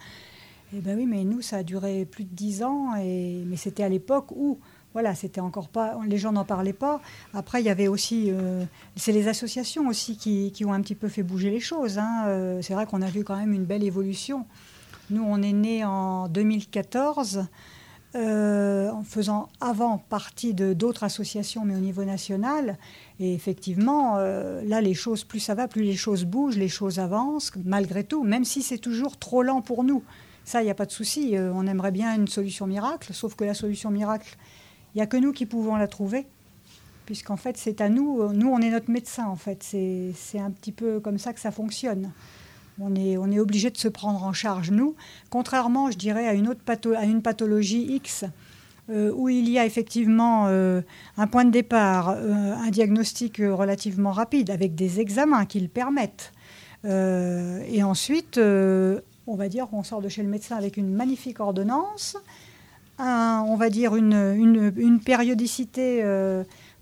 [0.74, 3.90] Eh bien oui, mais nous, ça a duré plus de dix ans, mais c'était à
[3.90, 4.60] l'époque où,
[4.94, 7.02] voilà, c'était encore pas, les gens n'en parlaient pas.
[7.34, 8.32] Après, il y avait aussi,
[8.96, 11.98] c'est les associations aussi qui, qui, ont un petit peu fait bouger les choses.
[11.98, 12.60] Hein.
[12.62, 14.46] c'est vrai qu'on a vu quand même une belle évolution.
[15.10, 17.48] Nous, on est né en 2014.
[18.16, 22.80] Euh, en faisant avant partie de d'autres associations, mais au niveau national.
[23.20, 26.98] Et effectivement, euh, là, les choses, plus ça va, plus les choses bougent, les choses
[26.98, 30.02] avancent, malgré tout, même si c'est toujours trop lent pour nous.
[30.44, 31.38] Ça, il n'y a pas de souci.
[31.38, 34.38] Euh, on aimerait bien une solution miracle, sauf que la solution miracle,
[34.96, 36.26] il n'y a que nous qui pouvons la trouver,
[37.06, 38.34] puisqu'en fait, c'est à nous.
[38.34, 39.62] Nous, on est notre médecin, en fait.
[39.62, 42.12] C'est un petit peu comme ça que ça fonctionne.
[42.82, 44.96] On est, obligé de se prendre en charge, nous,
[45.30, 46.56] contrairement, je dirais, à une,
[47.22, 48.26] pathologie X,
[48.90, 50.82] euh, où il y a effectivement euh,
[51.18, 56.32] un point de départ, euh, un diagnostic relativement rapide, avec des examens qui le permettent.
[56.86, 62.16] et ensuite, on va dire qu'on sort de chez le médecin avec une magnifique ordonnance,
[62.98, 66.02] on va dire une périodicité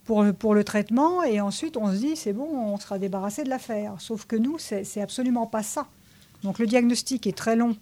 [0.08, 3.96] pour, le traitement, et ensuite on se dit c'est bon, on sera débarrassé de l'affaire.
[4.00, 5.88] Sauf que nous, c'est absolument pas ça.
[6.44, 7.76] Donc le diagnostic est très long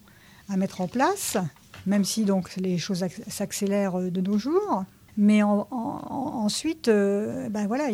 [0.49, 1.37] à mettre en place,
[1.85, 4.83] même si donc les choses s'accélèrent de nos jours.
[5.17, 7.85] Mais ensuite, ben voilà,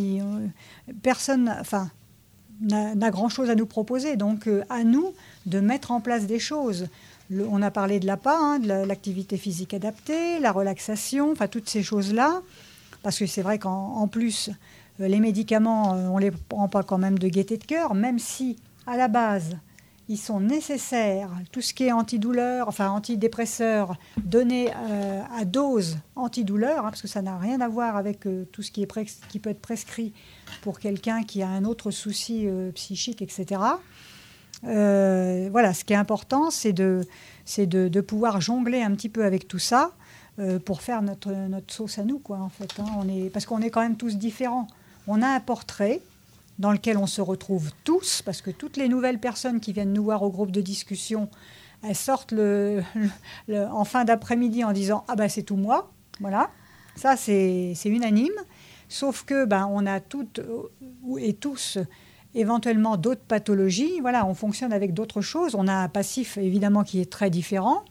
[1.04, 1.92] personne, enfin,
[2.62, 4.16] n'a grand chose à nous proposer.
[4.16, 5.14] Donc, à nous
[5.46, 6.88] de mettre en place des choses.
[7.32, 11.84] on a parlé de l'APA, hein, de l'activité physique adaptée, la relaxation, enfin toutes ces
[11.84, 12.42] choses-là.
[13.04, 14.50] Parce que c'est vrai qu'en plus,
[15.00, 17.94] euh, les médicaments, euh, on ne les prend pas quand même de gaieté de cœur,
[17.94, 19.58] même si à la base,
[20.10, 21.30] ils sont nécessaires.
[21.52, 27.08] Tout ce qui est antidouleur, enfin antidépresseur, donné euh, à dose antidouleur, hein, parce que
[27.08, 30.14] ça n'a rien à voir avec tout ce qui, peut être prescrit
[30.62, 33.62] pour quelqu'un qui a un autre souci psychique, etc.
[34.64, 39.94] voilà, ce qui est important, c'est de, pouvoir jongler un petit peu avec tout ça
[40.66, 42.72] pour faire notre, notre sauce à nous, quoi, en fait.
[42.80, 42.86] Hein.
[42.98, 44.68] On est, parce qu'on est quand même tous différents
[45.08, 46.02] on a un portrait
[46.60, 50.04] dans lequel on se retrouve tous, parce que toutes les nouvelles personnes qui viennent nous
[50.04, 51.30] voir au groupe de discussion,
[51.84, 52.34] elles sortent
[53.50, 55.92] en fin d'après-midi en disant Ah ben c'est tout moi.
[56.20, 56.52] Voilà,
[56.96, 58.34] ça c'est unanime.
[58.90, 60.70] Sauf que ben, on a toutes euh,
[61.18, 61.78] et tous
[62.36, 64.02] éventuellement d'autres pathologies.
[64.02, 65.56] Voilà, on fonctionne avec d'autres choses.
[65.56, 67.86] On a un passif évidemment qui est très différent.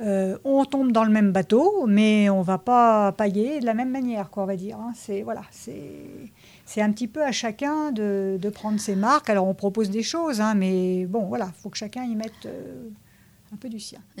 [0.00, 3.90] Euh, on tombe dans le même bateau, mais on va pas pailler de la même
[3.90, 4.78] manière, quoi, on va dire.
[4.78, 4.92] Hein.
[4.94, 9.28] C'est voilà, c'est un petit peu à chacun de, prendre ses marques.
[9.28, 12.46] Alors on propose des choses, hein, mais bon, voilà, faut que chacun y mette.
[12.46, 12.88] Euh,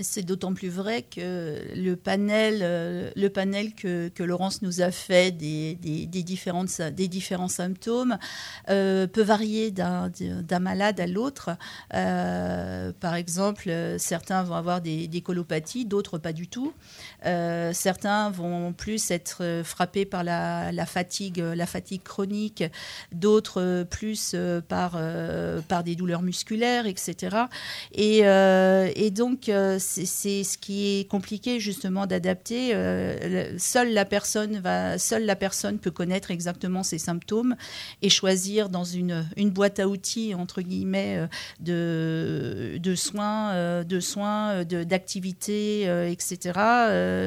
[0.00, 3.10] C'est d'autant plus vrai que le panel, euh,
[4.14, 5.74] que, Laurence nous a fait des,
[6.06, 8.18] différents symptômes
[8.68, 11.50] euh, peut varier d'un malade à l'autre.
[11.94, 16.72] Euh, par exemple, certains vont avoir des colopathies, d'autres pas du tout.
[17.22, 22.64] Certains vont plus être frappés par la, fatigue, la fatigue chronique,
[23.12, 24.34] d'autres plus
[24.68, 25.00] par,
[25.68, 27.36] par des douleurs musculaires, etc.
[27.94, 28.22] Et,
[29.10, 32.70] donc, euh, c'est ce qui est compliqué justement d'adapter.
[32.74, 37.56] Euh, seule la personne va, seule la personne peut connaître exactement ses symptômes
[38.02, 41.26] et choisir dans une, une boîte à outils entre guillemets euh,
[41.60, 46.38] de, de soins, de soins, d'activités, etc.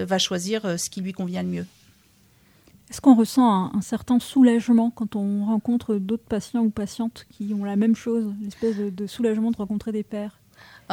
[0.08, 1.66] va choisir ce qui lui convient le mieux.
[2.90, 7.64] Est-ce qu'on ressent un, certain soulagement quand on rencontre d'autres patients ou patientes qui ont
[7.64, 10.42] la même chose, l'espèce de soulagement de rencontrer des pères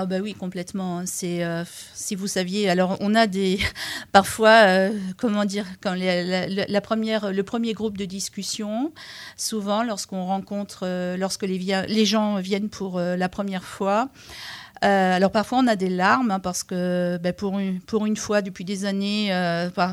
[0.01, 1.03] ah bah oui, complètement.
[1.07, 2.71] C'est euh, si vous saviez.
[2.71, 3.59] Alors on a des
[4.13, 8.93] parfois euh, comment dire quand la, première le premier groupe de discussion,
[9.37, 14.09] souvent lorsqu'on rencontre euh, lorsque les, les gens viennent pour la première fois.
[14.81, 18.43] Alors parfois on a des larmes hein, parce que bah, pour, une, pour une fois
[18.43, 19.33] depuis des années,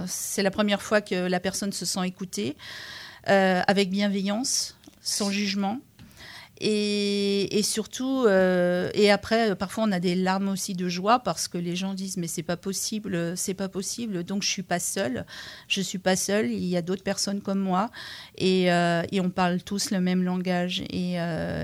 [0.07, 2.55] c'est la première fois que la personne se sent écoutée
[3.25, 5.79] avec bienveillance, sans jugement.
[6.61, 11.49] Et, surtout, euh, et après, euh, parfois on a des larmes aussi de joie parce
[11.49, 14.23] que les gens disent mais c'est pas possible, c'est pas possible.
[14.23, 15.25] Donc je suis pas seule,
[15.67, 16.51] je suis pas seule.
[16.51, 17.89] Il y a d'autres personnes comme moi
[18.37, 20.83] et, euh, et, on parle tous le même langage.
[20.89, 21.15] Et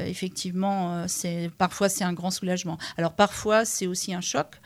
[0.08, 2.78] effectivement, c'est parfois c'est un grand soulagement.
[2.98, 4.60] Alors parfois c'est aussi un choc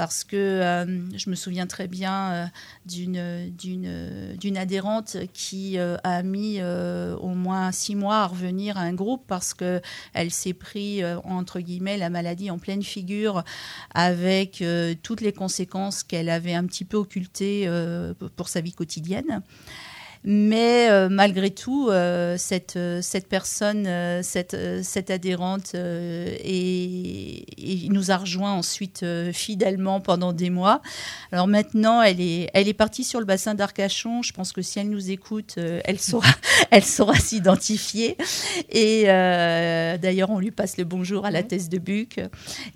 [0.00, 2.50] parce que euh, je me souviens très bien
[2.96, 8.94] euh, d'une, adhérente qui euh, a mis au moins six mois à revenir à un
[8.94, 13.44] groupe parce qu'elle s'est pris, entre guillemets, la maladie en pleine figure
[13.94, 14.64] avec
[15.02, 17.68] toutes les conséquences qu'elle avait un petit peu occultées
[18.36, 19.42] pour sa vie quotidienne.
[20.22, 23.88] Mais euh, malgré tout, euh, cette, euh, cette personne,
[24.22, 27.46] cette, cette adhérente, et,
[27.90, 30.80] nous a rejoint ensuite fidèlement pendant des mois.
[31.32, 34.22] Alors maintenant, elle est, elle est partie sur le bassin d'Arcachon.
[34.22, 36.28] Je pense que si elle nous écoute, elle saura,
[36.70, 38.16] elle saura s'identifier.
[38.70, 42.20] Et d'ailleurs, on lui passe le bonjour à la thèse de Buc.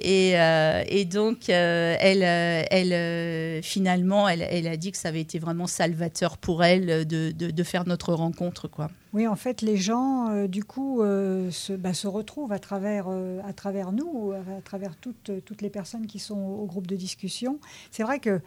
[0.01, 5.66] Et, et donc, elle, elle, finalement, elle, elle a dit que ça avait été vraiment
[5.66, 8.68] salvateur pour elle de de, faire notre rencontre.
[8.68, 8.91] Quoi.
[9.12, 13.07] Oui, en fait, les gens, euh, du coup, euh, se, bah, se, retrouvent à travers,
[13.09, 16.97] euh, à travers nous, à travers toutes, toutes les personnes qui sont au groupe de
[16.97, 17.59] discussion.
[17.91, 18.41] C'est vrai que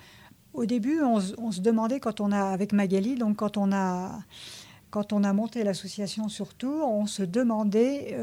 [0.53, 1.19] au début, on,
[1.51, 4.19] se demandait, quand on a, avec Magali, donc quand on a,
[4.89, 8.17] quand on a monté l'association surtout, on se demandait,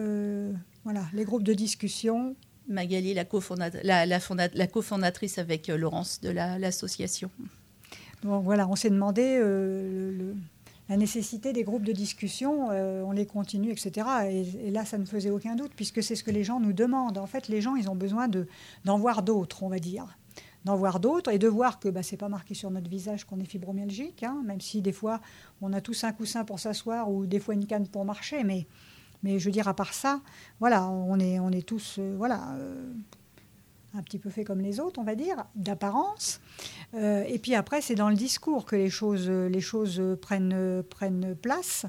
[0.82, 2.34] voilà, les groupes de discussion,
[2.66, 3.24] Magali, la,
[3.84, 7.30] la, la, la cofondatrice avec Laurence de l'association.
[8.24, 10.34] Donc voilà, on s'est demandé le,
[10.88, 14.06] la nécessité des groupes de discussion, euh, on les continue, etc.
[14.30, 17.18] Et, là, ça ne faisait aucun doute, puisque c'est ce que les gens nous demandent.
[17.18, 20.18] En fait, les gens, ils ont besoin d'en voir d'autres, on va dire.
[20.64, 23.24] D'en voir d'autres et de voir que bah, ce n'est pas marqué sur notre visage
[23.24, 25.20] qu'on est fibromyalgique, hein, même si des fois,
[25.60, 28.44] on a tous un coussin pour s'asseoir ou des fois une canne pour marcher.
[28.44, 28.66] Mais,
[29.24, 30.20] je veux dire, à part ça,
[30.60, 32.92] voilà, on est, on est tous euh, voilà, euh,
[33.96, 36.40] un petit peu fait comme les autres, on va dire, d'apparence.
[36.94, 41.86] et puis après, c'est dans le discours que les choses, les choses prennent, prennent place.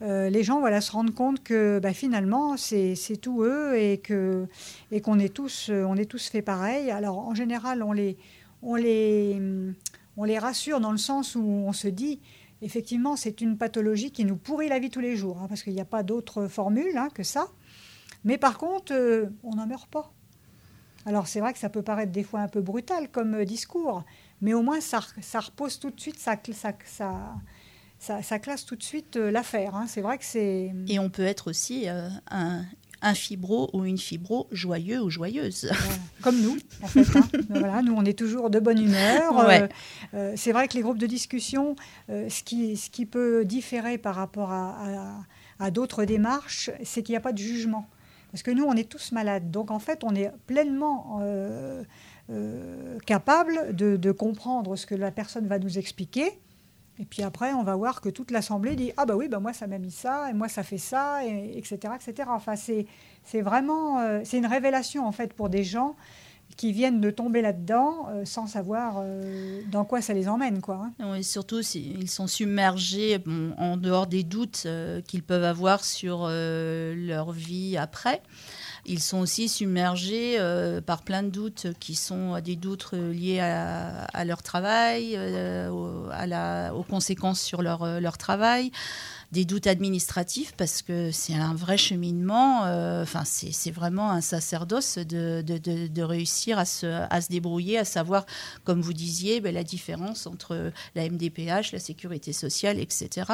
[0.00, 4.48] les gens voilà, se rendent compte que bah, finalement, c'est tout eux et qu'on
[4.90, 6.90] et qu'on est, tous, on est tous fait pareil.
[6.90, 8.16] Alors, en général, on les,
[8.62, 9.40] on les,
[10.16, 12.20] on les rassure dans le sens où on se dit,
[12.62, 15.74] effectivement, c'est une pathologie qui nous pourrit la vie tous les jours, hein, parce qu'il
[15.74, 17.48] n'y a pas d'autre formule hein, que ça.
[18.24, 20.12] Mais par contre, euh, on n'en meurt pas.
[21.06, 24.04] Alors c'est vrai que ça peut paraître des fois un peu brutal comme euh, discours,
[24.40, 26.74] mais au moins ça, ça repose tout de suite, ça, ça,
[27.98, 29.74] ça, ça, classe tout de suite euh, l'affaire.
[29.74, 29.86] Hein.
[29.88, 30.72] C'est vrai que c'est...
[30.88, 32.64] Et on peut être aussi un,
[33.02, 35.70] un fibro ou une fibro joyeux ou joyeuse.
[36.22, 37.06] Comme nous, en fait.
[37.16, 37.28] Hein.
[37.50, 39.38] voilà, nous, on est toujours de bonne humeur.
[39.38, 39.68] Euh,
[40.14, 41.76] euh, c'est vrai que les groupes de discussion,
[42.10, 45.24] euh, ce, qui, ce qui peut différer par rapport à,
[45.58, 47.88] à, d'autres démarches, c'est qu'il n'y a pas de jugement.
[48.30, 49.50] Parce que nous, on est tous malades.
[49.50, 51.20] Donc, en fait, on est pleinement
[53.06, 56.38] capable de, comprendre ce que la personne va nous expliquer
[56.98, 59.52] et puis après, on va voir que toute l'Assemblée dit Ah, bah oui, bah moi,
[59.52, 62.28] ça m'a mis ça, et moi, ça fait ça, et, etc., etc.
[62.32, 62.86] Enfin, c'est,
[63.22, 65.94] c'est vraiment euh, c'est une révélation, en fait, pour des gens
[66.56, 70.60] qui viennent de tomber là-dedans euh, sans savoir euh, dans quoi ça les emmène.
[70.60, 71.22] Quoi, hein.
[71.22, 73.22] Surtout, ils sont submergés
[73.58, 74.66] en dehors des doutes
[75.06, 78.22] qu'ils peuvent avoir sur leur vie après.
[78.88, 84.24] Ils sont aussi submergés euh, par plein de doutes qui sont des doutes liés à,
[84.24, 88.70] leur travail, euh, à aux conséquences sur leur travail
[89.32, 92.64] des doutes administratifs parce que c'est un vrai cheminement.
[92.66, 97.78] Euh, enfin, c'est vraiment un sacerdoce de, de, de, réussir à se, à se, débrouiller,
[97.78, 98.24] à savoir,
[98.64, 103.32] comme vous disiez, ben, la différence entre la MDPH, la sécurité sociale, etc.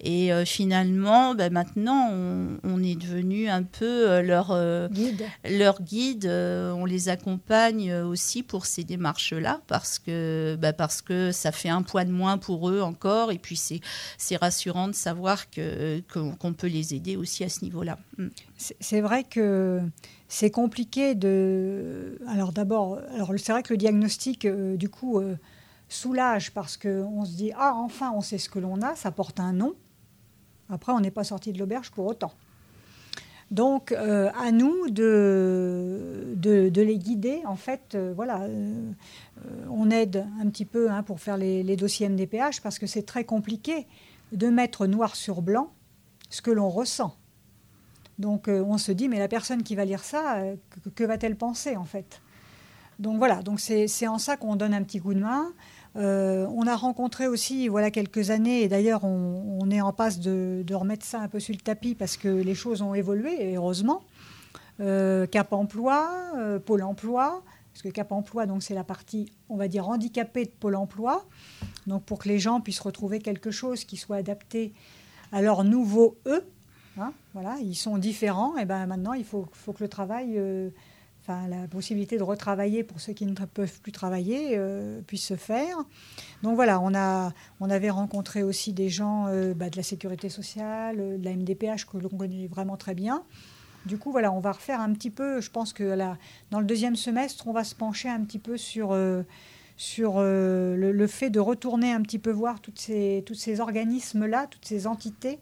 [0.00, 5.24] Et euh, finalement, ben, maintenant, on, est devenu un peu euh, leur guide.
[5.48, 6.26] Leur guide.
[6.26, 11.82] on les accompagne aussi pour ces démarches-là parce que, ben, parce que ça fait un
[11.82, 13.32] poids de moins pour eux encore.
[13.32, 15.21] Et puis, c'est rassurant de savoir
[16.12, 17.98] qu'on peut les aider aussi à ce niveau-là.
[18.18, 18.28] Mm.
[18.56, 19.80] C'est vrai que
[20.28, 22.18] c'est compliqué de.
[22.26, 22.98] Alors d'abord,
[23.36, 25.36] c'est vrai que le diagnostic, euh, du coup, euh,
[25.88, 29.40] soulage parce qu'on se dit ah enfin on sait ce que l'on a, ça porte
[29.40, 29.74] un nom.
[30.70, 32.32] Après, on n'est pas sorti de l'auberge pour autant.
[33.50, 37.42] Donc, euh, à nous de, de, les guider.
[37.44, 38.48] En fait, voilà,
[39.68, 43.24] on aide un petit peu hein, pour faire les, dossiers MDPH parce que c'est très
[43.24, 43.86] compliqué
[44.32, 45.72] de mettre noir sur blanc
[46.30, 47.16] ce que l'on ressent.
[48.18, 50.56] Donc euh, on se dit, mais la personne qui va lire ça, euh,
[50.94, 52.20] que, va-t-elle penser en fait?
[52.98, 55.52] Donc voilà, donc c'est en ça qu'on donne un petit coup de main.
[55.96, 60.64] Euh, on a rencontré aussi, voilà quelques années, et d'ailleurs on, est en passe de,
[60.72, 64.02] remettre ça un peu sur le tapis parce que les choses ont évolué, heureusement.
[64.78, 66.10] Cap Emploi,
[66.64, 67.42] Pôle Emploi,
[67.72, 71.24] parce que Cap Emploi, donc c'est la partie, on va dire, handicapée de Pôle Emploi.
[71.86, 74.74] Donc pour que les gens puissent retrouver quelque chose qui soit adapté
[75.32, 76.44] à leur nouveau eux.
[76.98, 78.56] Hein, voilà, ils sont différents.
[78.58, 80.68] Et ben maintenant, il faut, faut que le travail, euh,
[81.28, 85.78] la possibilité de retravailler pour ceux qui ne peuvent plus travailler euh, puisse se faire.
[86.42, 90.28] Donc voilà, on a, on avait rencontré aussi des gens euh, bah, de la sécurité
[90.28, 93.22] sociale, de la MDPH que l'on connaît vraiment très bien.
[93.86, 95.40] Du coup, voilà, on va refaire un petit peu.
[95.40, 95.96] Je pense que
[96.50, 98.94] dans le deuxième semestre, on va se pencher un petit peu sur
[99.82, 104.64] sur euh, le, fait de retourner un petit peu voir ces, tous ces organismes-là, toutes
[104.64, 105.40] ces entités,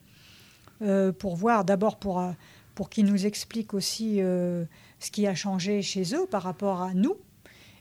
[0.80, 2.30] euh, pour voir d'abord pour, euh,
[2.74, 7.16] pour qu'ils nous expliquent aussi ce qui a changé chez eux par rapport à nous,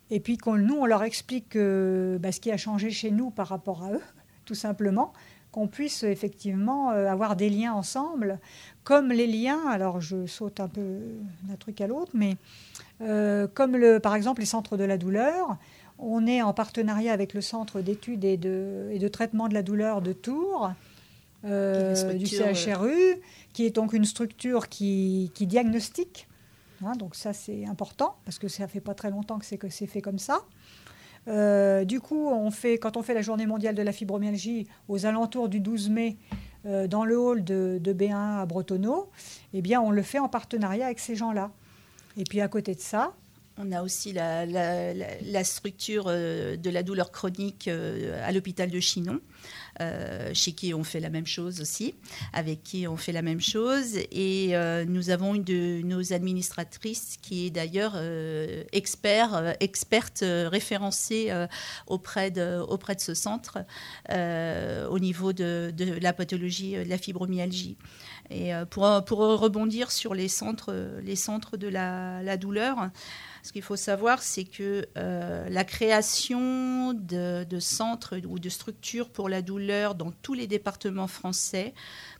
[0.09, 3.47] et puis qu'on nous, on leur explique bah, ce qui a changé chez nous par
[3.47, 4.03] rapport à eux,
[4.45, 5.13] tout simplement,
[5.51, 8.39] qu'on puisse effectivement avoir des liens ensemble,
[8.83, 10.99] comme les liens, alors je saute un peu
[11.43, 12.37] d'un truc à l'autre, mais
[12.99, 15.57] comme le, par exemple les centres de la douleur,
[15.99, 20.13] on est en partenariat avec le Centre d'études et de, traitement de la douleur de
[20.13, 20.71] Tours,
[21.45, 23.17] euh, du CHRU,
[23.53, 26.27] qui est donc une structure qui, diagnostique.
[26.83, 29.69] Hein, donc ça, c'est important, parce que ça fait pas très longtemps que c'est, que
[29.69, 30.41] c'est fait comme ça.
[31.27, 35.05] Euh, du coup, on fait, quand on fait la journée mondiale de la fibromyalgie aux
[35.05, 36.17] alentours du 12 mai,
[36.65, 39.09] euh, dans le hall de, de, B1 à Bretonneau,
[39.53, 41.51] eh bien, on le fait en partenariat avec ces gens-là.
[42.17, 43.13] Et puis à côté de ça,
[43.59, 49.19] on a aussi la, structure euh, de la douleur chronique euh, à l'hôpital de Chinon.
[50.33, 51.95] chez qui on fait la même chose aussi,
[52.33, 53.97] avec qui on fait la même chose.
[54.11, 54.53] Et
[54.87, 57.95] nous avons une de nos administratrices qui est d'ailleurs
[58.73, 61.31] expert, experte référencée
[61.87, 63.59] auprès, de, auprès de ce centre
[64.09, 67.77] au niveau de, de, la pathologie de la fibromyalgie.
[68.31, 72.89] Et pour, pour rebondir sur les centres, les centres de la, douleur,
[73.43, 79.29] ce qu'il faut savoir, c'est que euh, la création de, centres ou de structures pour
[79.29, 81.73] la douleur dans tous les départements français,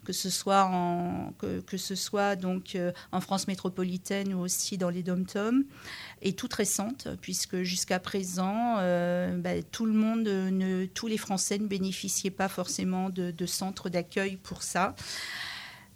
[0.06, 1.34] que ce soit en,
[1.66, 5.66] que, ce soit donc euh, en France métropolitaine ou aussi dans les dom-toms,
[6.22, 11.68] est toute récente, puisque jusqu'à présent, euh, bah, tout le monde, tous les Français ne
[11.68, 14.96] bénéficiaient pas forcément de centres d'accueil pour ça.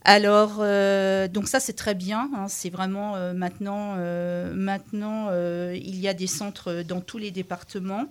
[0.06, 2.30] Alors, euh, donc ça c'est très bien.
[2.36, 2.48] Hein.
[2.50, 5.30] c'est vraiment euh, maintenant, euh, maintenant
[5.74, 8.06] il y a des centres dans tous les départements.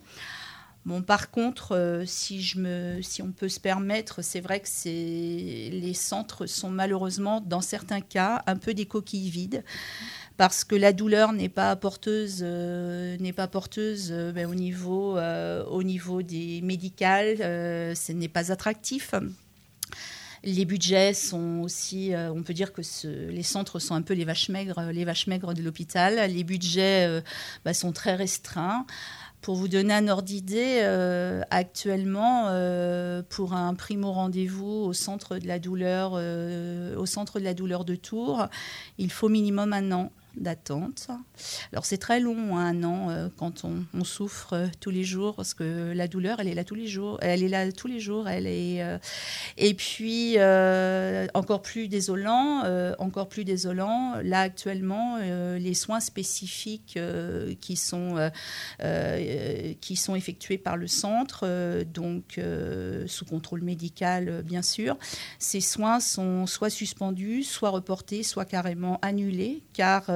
[0.85, 5.95] Bon, par contre, si, je me, si on peut se permettre, c'est vrai que les
[5.95, 9.63] centres sont malheureusement, dans certains cas, un peu des coquilles vides
[10.37, 12.45] parce que la douleur n'est pas porteuse,
[13.37, 19.15] pas porteuse ben, au, niveau, au niveau des médicales, ce n'est pas attractif.
[20.45, 22.83] Les budgets sont aussi, euh, on peut dire que
[23.31, 26.31] les centres sont un peu les vaches maigres, les vaches maigres de l'hôpital.
[26.31, 27.21] Les budgets euh,
[27.65, 28.85] bah, sont très restreints.
[29.41, 32.45] Pour vous donner un ordre d'idée, euh, actuellement,
[33.29, 37.97] pour un primo rendez-vous au centre de la douleur, au centre de la douleur de
[37.97, 38.47] Tours,
[38.99, 41.09] il faut minimum un an d'attente.
[41.73, 45.37] Alors c'est très long, hein, un an, euh, quand on, souffre euh, tous les jours,
[45.37, 47.19] parce que la douleur, elle est là tous les jours.
[47.23, 48.29] Elle est là tous les jours.
[48.29, 48.99] Elle est, euh,
[49.57, 50.37] et puis,
[51.35, 52.63] encore plus désolant,
[52.99, 56.99] encore plus désolant, là actuellement, les soins spécifiques
[57.61, 58.31] qui, sont,
[59.81, 62.41] qui sont effectués par le centre, donc
[63.07, 64.97] sous contrôle médical, bien sûr,
[65.39, 70.11] ces soins sont soit suspendus, soit reportés, soit carrément annulés, car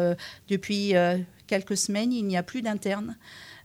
[0.49, 3.17] depuis euh, quelques semaines, il n'y a plus d'interne.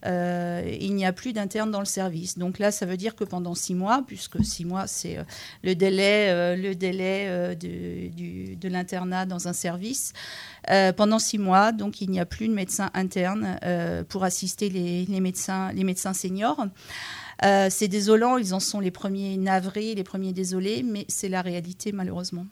[0.07, 2.37] Euh, il n'y a plus d'interne dans le service.
[2.37, 5.17] Donc là, ça veut dire que pendant six mois, puisque six mois, c'est
[5.63, 10.13] le délai, le délai de, l'internat dans un service,
[10.97, 13.59] pendant six mois, donc il n'y a plus de médecin interne
[14.09, 14.69] pour assister
[15.07, 16.65] médecins, les médecins seniors.
[17.43, 21.91] c'est désolant, ils en sont les premiers navrés, les premiers désolés, mais c'est la réalité
[21.91, 22.47] malheureusement.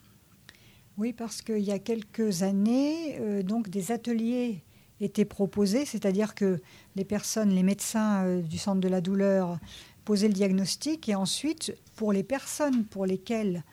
[1.00, 4.62] Oui, parce qu'il y a quelques années, euh, donc des ateliers
[5.00, 6.60] étaient proposés, c'est-à-dire que
[6.98, 9.60] les personnes, les médecins euh, du centre de la douleur
[10.04, 13.64] posaient le diagnostic et ensuite, pour les personnes pour lesquelles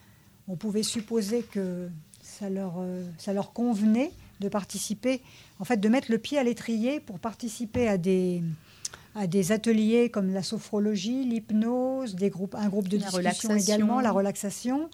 [0.46, 1.88] on pouvait supposer que
[2.22, 5.20] ça leur, euh, ça leur convenait de participer,
[5.58, 8.44] en fait, de mettre le pied à l'étrier pour participer à des,
[9.16, 14.12] à des ateliers comme la sophrologie, l'hypnose, des groupes, un groupe de discussion également, la
[14.12, 14.90] relaxation.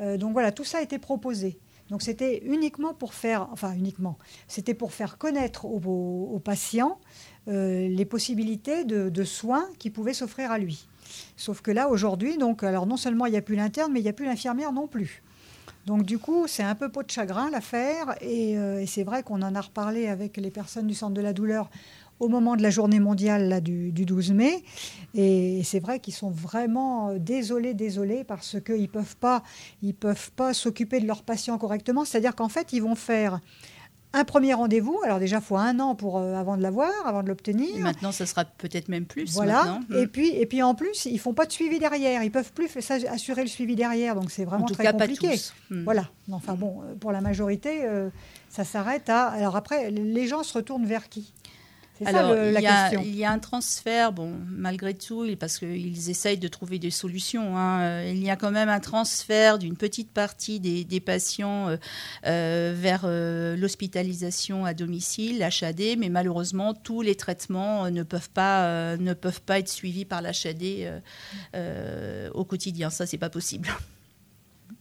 [0.00, 1.60] donc voilà, tout ça a été proposé.
[1.90, 6.98] Donc c'était uniquement pour faire, enfin uniquement, c'était pour faire connaître aux, patients
[7.48, 10.86] euh, les possibilités de, soins qui pouvaient s'offrir à lui.
[11.36, 14.02] Sauf que là aujourd'hui, donc alors non seulement il n'y a plus l'interne, mais il
[14.02, 15.22] n'y a plus l'infirmière non plus.
[15.86, 19.40] Donc du coup, c'est un peu peau de chagrin l'affaire, euh, et c'est vrai qu'on
[19.40, 21.70] en a reparlé avec les personnes du centre de la douleur
[22.20, 24.62] au moment de la journée mondiale là, du, 12 mai.
[25.14, 29.42] Et c'est vrai qu'ils sont vraiment euh, désolés, désolés, parce qu'ils ne peuvent pas,
[29.82, 32.04] ils peuvent pas s'occuper de leurs patients correctement.
[32.04, 33.40] C'est-à-dire qu'en fait, ils vont faire
[34.12, 34.98] un premier rendez-vous.
[35.04, 37.78] Alors déjà, il faut un an pour, euh, avant de l'avoir, avant de l'obtenir.
[37.78, 39.32] Maintenant, ça sera peut-être même plus.
[39.32, 39.80] Voilà.
[39.94, 40.08] Et hmm.
[40.08, 42.22] puis, et puis en plus, ils font pas de suivi derrière.
[42.22, 44.14] Ils peuvent plus assurer le suivi derrière.
[44.14, 45.28] Donc c'est vraiment très compliqué.
[45.28, 45.54] Pas tous.
[45.70, 45.84] Hmm.
[45.84, 46.08] Voilà.
[46.32, 47.86] Enfin bon, euh, pour la majorité,
[48.48, 49.28] ça s'arrête à.
[49.28, 51.32] Alors après, les gens se retournent vers qui?
[52.04, 56.38] Alors, il, y a, il, y a, un transfert, bon, malgré tout, parce qu'ils essayent
[56.38, 57.56] de trouver des solutions.
[57.56, 57.80] Hein.
[57.80, 61.76] Euh, il y a quand même un transfert d'une petite partie des, patients euh,
[62.26, 69.14] euh, vers l'hospitalisation à domicile, l'HAD, mais malheureusement, tous les traitements ne, peuvent pas, ne
[69.14, 71.02] peuvent pas être suivis par l'HAD
[72.34, 72.90] au quotidien.
[72.90, 73.68] Ça, c'est pas possible.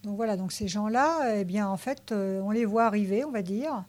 [0.03, 3.41] Donc voilà, donc ces gens-là, eh bien, en fait, on les voit arriver, on va
[3.41, 3.83] dire.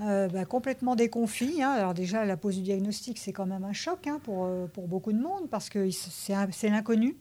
[0.00, 1.62] Euh, bah, complètement déconfit.
[1.62, 1.70] Hein.
[1.70, 4.88] Alors déjà, la pose du diagnostic, c'est quand même un choc hein, pour, euh, pour
[4.88, 7.16] beaucoup de monde parce que c'est l'inconnu.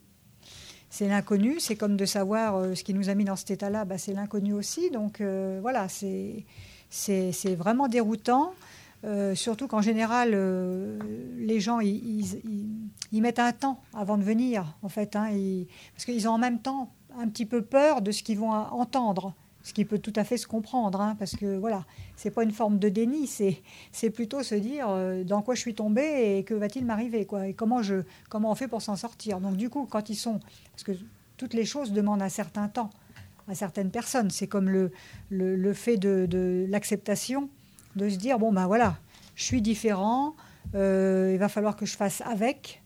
[0.90, 3.86] C'est l'inconnu, c'est comme de savoir euh, ce qui nous a mis dans cet état-là,
[3.86, 4.90] bah, c'est l'inconnu aussi.
[4.90, 6.46] Donc voilà, c'est
[7.56, 8.54] vraiment déroutant.
[9.36, 10.32] surtout qu'en général,
[11.38, 12.42] les gens, ils,
[13.12, 15.30] mettent un temps avant de venir, en fait, hein,
[15.94, 19.34] parce qu'ils ont en même temps un petit peu peur de ce qu'ils vont entendre
[19.64, 21.86] Ce qui peut tout à fait se comprendre, hein, parce que voilà,
[22.16, 25.74] c'est pas une forme de déni, c'est plutôt se dire euh, dans quoi je suis
[25.74, 29.40] tombé et que va-t-il m'arriver, quoi, et comment, je, comment on fait pour s'en sortir.
[29.40, 30.40] Donc du coup, quand ils sont,
[30.72, 30.92] parce que
[31.38, 32.90] toutes les choses demandent un certain temps
[33.48, 34.92] à certaines personnes, c'est comme le,
[35.30, 37.50] le, fait de, de l'acceptation,
[37.96, 38.98] de se dire bon ben voilà,
[39.36, 40.36] je suis différent,
[40.76, 42.82] euh, il va falloir que je fasse avec.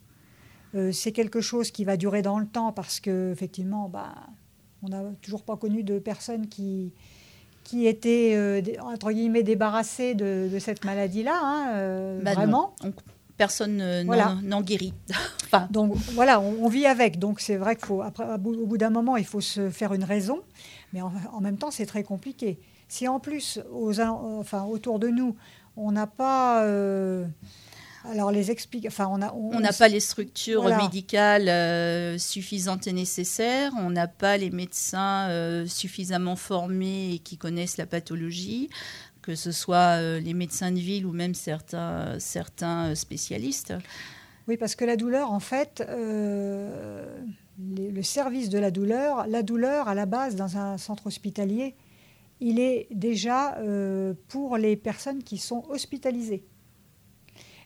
[0.75, 4.15] Euh, c'est quelque chose qui va durer dans le temps parce que effectivement, bah,
[4.83, 6.91] on n'a toujours pas connu de personnes qui,
[7.63, 12.73] qui étaient euh, entre guillemets débarrassées de, cette maladie-là, hein, bah vraiment.
[13.37, 14.93] personne n'en guérit.
[15.71, 17.19] Donc voilà, on, vit avec.
[17.19, 20.03] Donc c'est vrai qu'il faut, après, au bout d'un moment, il faut se faire une
[20.03, 20.41] raison,
[20.93, 22.59] mais en, même temps, c'est très compliqué.
[22.89, 25.35] Si en plus, aux, enfin, autour de nous,
[25.75, 26.63] on n'a pas
[28.05, 33.71] alors les explique, enfin on on n'a pas les structures médicales euh, suffisantes et nécessaires,
[33.77, 38.69] on n'a pas les médecins euh, suffisamment formés et qui connaissent la pathologie,
[39.21, 43.73] que ce soit euh, les médecins de ville ou même certains certains spécialistes.
[44.47, 47.01] Oui, parce que la douleur, en fait, le
[48.01, 51.75] service de la douleur, la douleur à la base dans un centre hospitalier,
[52.39, 53.57] il est déjà
[54.29, 56.45] pour les personnes qui sont hospitalisées.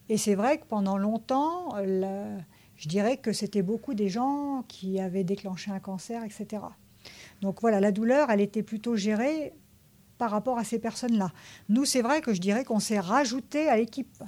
[0.10, 5.24] Et c'est vrai que pendant longtemps, je dirais que c'était beaucoup des gens qui avaient
[5.24, 6.64] déclenché un cancer, etc.
[7.41, 9.54] Donc voilà, la douleur, elle était plutôt gérée
[10.18, 11.32] par rapport à ces personnes-là.
[11.70, 14.24] Nous, c'est vrai que je dirais qu'on s'est rajouté à l'équipe.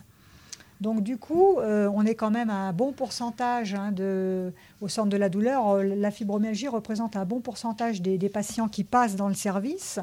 [0.82, 3.94] Donc du coup, euh, on est quand même à un bon pourcentage hein,
[4.82, 5.84] au centre de la douleur.
[5.84, 10.00] La fibromyalgie représente un bon pourcentage des patients qui passent dans le service.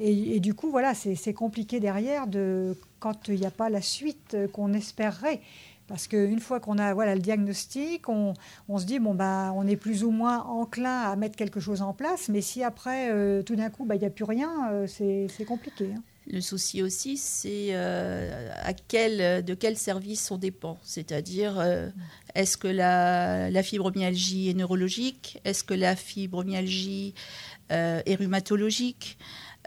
[0.00, 4.36] Et, du coup, voilà, c'est compliqué derrière de, quand il n'y a pas la suite
[4.52, 5.40] qu'on espérerait.
[5.86, 8.34] Parce qu'une fois qu'on a voilà, le diagnostic, on,
[8.76, 11.92] se dit, bon, bah, on est plus ou moins enclin à mettre quelque chose en
[11.92, 14.86] place, mais si après, euh, tout d'un coup, bah, il n'y a plus rien, euh,
[14.86, 15.90] c'est compliqué.
[15.94, 16.02] Hein.
[16.26, 18.50] Le souci aussi, c'est euh,
[18.88, 20.78] quel, de quel service on dépend.
[20.82, 21.62] C'est-à-dire,
[22.34, 25.38] est-ce que la, fibromyalgie est neurologique?
[25.44, 27.12] Est-ce que la fibromyalgie
[27.68, 29.18] est rhumatologique?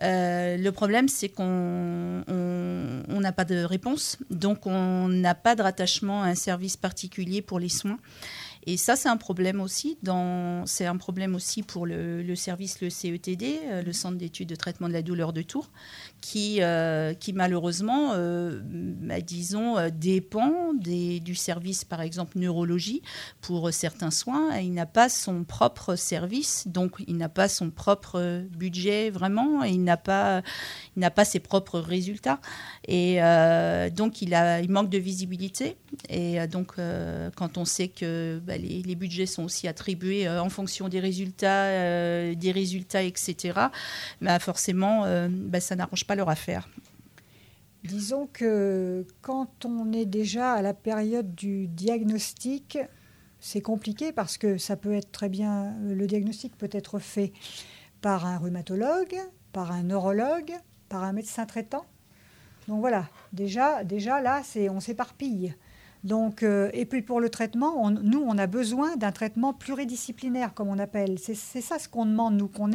[0.03, 6.23] Euh, le problème, c'est qu'on n'a pas de réponse, donc on n'a pas de rattachement
[6.23, 7.97] à un service particulier pour les soins.
[8.69, 9.97] Et ça, c'est un problème aussi.
[10.65, 14.89] C'est un problème aussi pour le, service, le CETD, euh, le Centre d'études de traitement
[14.89, 15.69] de la douleur de Tours,
[16.19, 23.01] qui, euh, qui malheureusement, euh, bah, disons, dépend du service, par exemple, neurologie
[23.39, 24.57] pour certains soins.
[24.57, 29.69] il n'a pas son propre service, donc il n'a pas son propre budget vraiment, et
[29.69, 30.41] il n'a pas,
[30.97, 32.41] il n'a pas ses propres résultats.
[32.85, 33.19] Et
[33.95, 35.77] donc, il, a, il manque de visibilité.
[36.09, 36.73] Et donc,
[37.37, 41.65] quand on sait que bah, les, budgets sont aussi attribués euh, en fonction des résultats,
[41.65, 43.59] euh, des résultats, etc.
[44.21, 46.69] Bah, forcément, euh, bah, ça n'arrange pas leur affaire.
[47.83, 52.77] Disons que quand on est déjà à la période du diagnostic,
[53.39, 57.31] c'est compliqué parce que ça peut être très bien, le diagnostic peut être fait
[58.01, 59.15] par un rhumatologue,
[59.53, 60.53] par un neurologue,
[60.89, 61.85] par un médecin traitant.
[62.67, 65.55] Donc voilà, déjà, déjà là, c'est, on s'éparpille.
[66.07, 70.69] Donc, euh, et puis pour le traitement, nous, on a besoin d'un traitement pluridisciplinaire, comme
[70.69, 71.19] on appelle.
[71.19, 72.71] C'est ça ce qu'on demande, nous, qu'on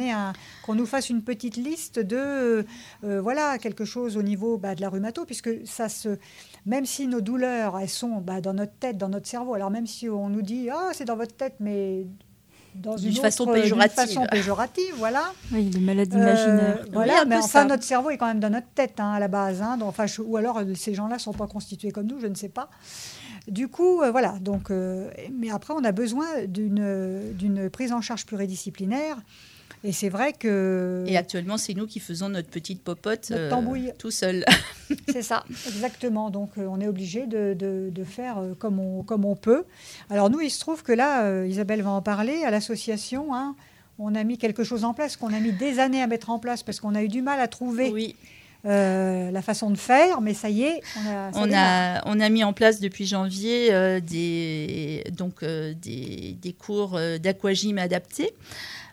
[0.63, 2.63] qu'on nous fasse une petite liste de,
[3.03, 6.19] euh, voilà, quelque chose au niveau bah, de la rhumato, puisque ça se,
[6.67, 9.55] même si nos douleurs, elles sont bah, dans notre tête, dans notre cerveau.
[9.55, 12.05] Alors même si on nous dit, ah, c'est dans votre tête, mais
[12.75, 13.95] dans une, façon péjorative.
[13.95, 15.31] façon péjorative, voilà.
[15.51, 16.79] Oui, les maladies imaginaires.
[16.81, 19.27] Euh, voilà, mais enfin, notre cerveau est quand même dans notre tête hein, à la
[19.27, 19.61] base.
[19.61, 22.49] Hein, enfin, ou alors ces gens-là ne sont pas constitués comme nous, je ne sais
[22.49, 22.69] pas.
[23.47, 24.37] Du coup, euh, voilà.
[24.39, 29.17] Donc, euh, mais après, on a besoin d'une prise en charge pluridisciplinaire.
[29.85, 31.03] Et c'est vrai que.
[31.07, 33.51] Et actuellement, c'est nous qui faisons notre petite popote euh,
[33.97, 34.45] tout seul.
[35.09, 36.29] c'est ça, exactement.
[36.29, 39.65] Donc, on est obligé de, de, faire comme on, comme on peut.
[40.09, 43.55] Alors, nous, il se trouve que là, Isabelle va en parler, à l'association, hein,
[43.99, 46.39] on a mis quelque chose en place qu'on a mis des années à mettre en
[46.39, 47.91] place parce qu'on a eu du mal à trouver.
[47.91, 48.15] Oui.
[48.65, 52.29] Euh, la façon de faire, mais ça y est, on a, on a, on a,
[52.29, 58.33] mis en place depuis janvier euh, des, donc, euh, des, des, cours d'aquagym adaptés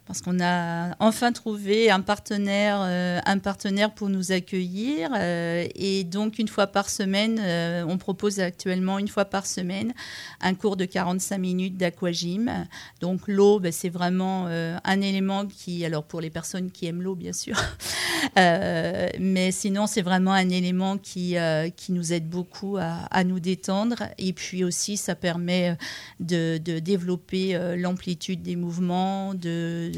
[0.06, 5.10] parce qu'on a enfin trouvé un partenaire, euh, un partenaire pour nous accueillir.
[5.16, 9.92] Euh, et donc, une fois par semaine, euh, on propose actuellement une fois par semaine
[10.40, 12.66] un cours de 45 minutes d'aquagym.
[13.00, 17.14] Donc, l'eau, ben, c'est vraiment un élément qui, alors pour les personnes qui aiment l'eau,
[17.14, 17.56] bien sûr,
[18.36, 21.36] mais sinon, c'est vraiment un élément qui,
[21.76, 24.02] qui nous aide beaucoup à, nous détendre.
[24.18, 25.76] Et puis aussi, ça permet
[26.18, 29.90] de, développer l'amplitude des mouvements, de,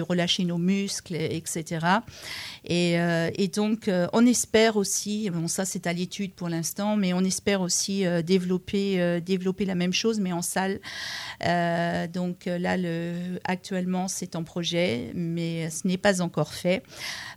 [0.00, 1.86] relâcher nos muscles, etc.
[2.64, 7.20] Et, et donc, on espère aussi, bon ça c'est à l'étude pour l'instant, mais on
[7.20, 10.80] espère aussi développer, développer la même chose, mais en salle.
[12.12, 16.82] donc là, le, actuellement, c'est en projet, mais ce n'est pas encore fait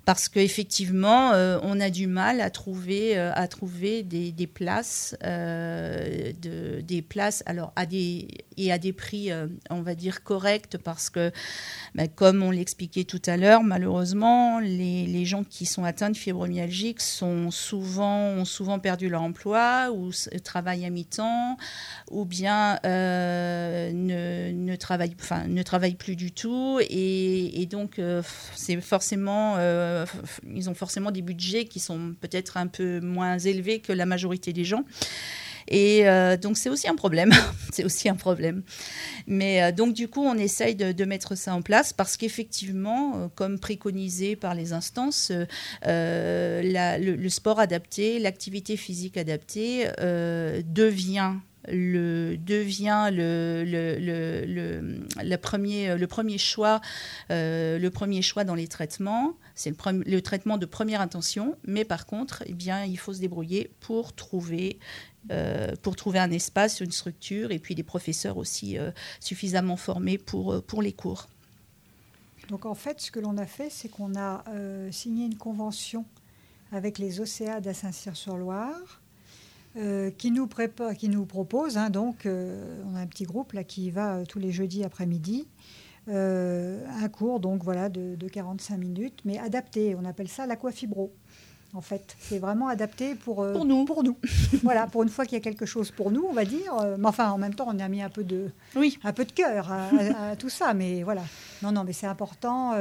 [0.06, 6.32] parce qu'effectivement, euh, on a du mal à trouver, euh, à trouver des, places, euh,
[6.42, 9.30] de, des places alors à des, et à des prix,
[9.70, 11.32] on va dire, corrects, parce que,
[11.96, 16.96] ben, comme on l'expliquait tout à l'heure, malheureusement, les, gens qui sont atteints de fibromyalgie
[16.98, 20.12] sont souvent, ont souvent perdu leur emploi ou
[20.44, 21.58] travaillent à mi-temps,
[22.10, 25.16] ou bien ne, ne, travaillent,
[25.48, 28.02] ne travaillent plus du tout, et, donc
[28.56, 30.06] c'est forcément euh,
[30.54, 34.54] ils ont forcément des budgets qui sont peut-être un peu moins élevés que la majorité
[34.54, 34.84] des gens.
[35.72, 37.32] Et euh, donc c'est aussi un problème,
[37.72, 38.62] c'est aussi un problème.
[39.26, 43.58] Mais euh, donc du coup on essaye de, mettre ça en place parce qu'effectivement, comme
[43.58, 45.32] préconisé par les instances,
[45.84, 51.34] le, sport adapté, l'activité physique adaptée devient
[51.68, 54.46] le, devient le, le,
[55.24, 56.82] le, premier, le, premier choix,
[57.30, 59.34] le premier choix dans les traitements.
[59.56, 63.20] C'est le, le, traitement de première intention, mais par contre, eh bien, il faut se
[63.20, 64.80] débrouiller pour trouver,
[65.30, 70.18] euh, pour trouver un espace, une structure, et puis des professeurs aussi euh, suffisamment formés
[70.18, 71.28] pour, euh, pour les cours.
[72.50, 74.44] Donc en fait, ce que l'on a fait, c'est qu'on a
[74.92, 76.06] signé une convention
[76.72, 79.02] avec les OCA d'Assaint-Cyr-sur-Loire,
[80.18, 83.90] qui, nous prépare, qui nous propose, hein, donc on a un petit groupe là qui
[83.90, 85.48] va tous les jeudis après-midi,
[86.08, 89.96] un cours donc voilà de, 45 minutes, mais adapté.
[89.96, 91.14] On appelle ça l'aquafibro.
[91.74, 93.86] En fait, c'est vraiment adapté pour, euh, pour nous.
[93.86, 94.18] Pour nous.
[94.64, 96.74] voilà, pour une fois qu'il y a quelque chose pour nous, on va dire.
[96.82, 99.00] Euh, mais enfin, en même temps, on a mis un peu de, oui.
[99.04, 100.74] un peu de cœur à, tout ça.
[100.74, 101.24] Mais voilà.
[101.62, 102.74] Non, non, mais c'est important.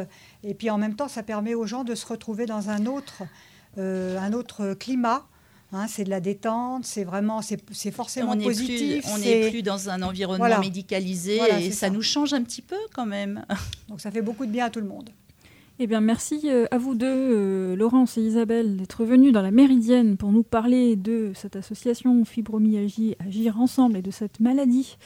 [0.43, 3.23] et puis en même temps, ça permet aux gens de se retrouver dans un autre,
[3.77, 5.25] un autre climat
[5.73, 9.05] Hein, c'est de la détente, c'est vraiment, c'est forcément positif.
[9.09, 13.07] on n'est plus dans un environnement médicalisé et ça, nous change un petit peu quand
[13.07, 13.45] même.
[13.89, 15.11] Donc ça fait beaucoup de bien à tout le monde.
[15.83, 19.51] Eh bien, merci euh, à vous deux, euh, Laurence et Isabelle, d'être venus dans la
[19.51, 24.99] Méridienne pour nous parler de cette association Fibromyalgie Agir Ensemble et de cette maladie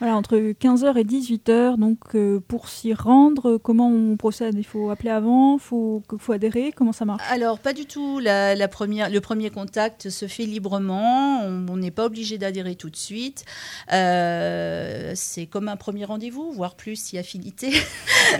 [0.00, 1.76] voilà, entre 15h et 18h.
[1.78, 4.56] Donc, euh, pour s'y rendre, comment on procède?
[4.58, 6.72] Il faut appeler avant Il faut, adhérer?
[6.74, 7.22] Comment ça marche?
[7.30, 8.18] Alors, pas du tout.
[8.20, 11.42] Le premier contact se fait librement.
[11.42, 13.44] On n'est pas obligé d'adhérer tout de suite.
[13.92, 17.72] Euh, c'est comme un premier rendez-vous, voire plus si affinité.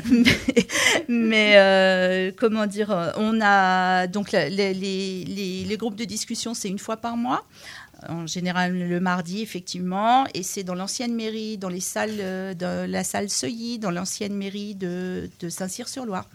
[1.08, 7.16] mais, euh, comment dire On a donc les groupes de discussion, c'est une fois par
[7.16, 7.44] mois
[8.08, 13.04] en général le mardi, effectivement, et c'est dans l'ancienne mairie, dans les salles, euh, la
[13.04, 16.28] salle Seuilly, dans l'ancienne mairie de, Saint-Cyr-sur-Loire.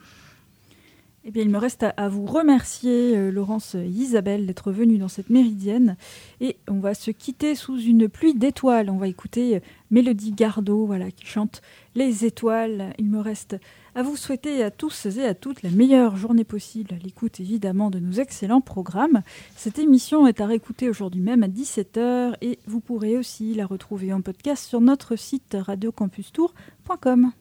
[1.26, 5.10] Eh bien, il me reste à, vous remercier, euh, Laurence et Isabelle, d'être venues dans
[5.10, 5.98] cette méridienne.
[6.40, 8.90] Et on va se quitter sous une pluie d'étoiles.
[8.90, 9.60] On va écouter euh,
[9.92, 11.62] Mélodie Gardot, voilà, qui chante
[12.00, 12.94] Les étoiles.
[12.98, 13.58] Il me reste
[13.94, 17.90] à vous souhaiter à tous et à toutes la meilleure journée possible, à l'écoute évidemment
[17.90, 19.22] de nos excellents programmes.
[19.58, 24.14] Cette émission est à réécouter aujourd'hui même à 17h et vous pourrez aussi la retrouver
[24.14, 27.34] en podcast sur notre site radiocampustour.com.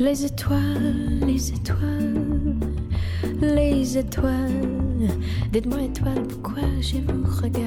[0.00, 2.56] Les étoiles, les étoiles,
[3.40, 4.79] les étoiles
[5.52, 7.64] Dites-moi étoiles, pourquoi je vous regarde?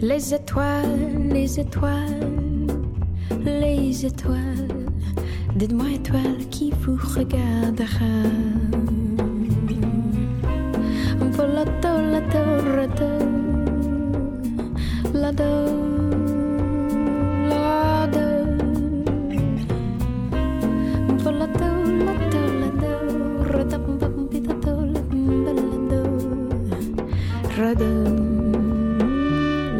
[0.00, 2.66] Les étoiles, les étoiles,
[3.44, 4.68] les étoiles
[5.56, 8.04] Dites-moi étoiles qui vous regardera?
[11.58, 13.12] Rato Lado Volato,
[15.12, 15.87] lato,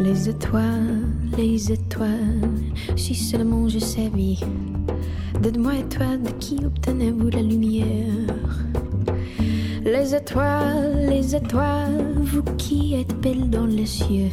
[0.02, 1.04] Les étoiles,
[1.38, 2.50] les étoiles,
[2.96, 4.36] si seulement je savais.
[5.40, 7.86] Dites-moi, étoiles, de qui obtenez-vous la lumière.
[9.84, 14.32] Les étoiles, les étoiles, vous qui êtes belles dans les cieux.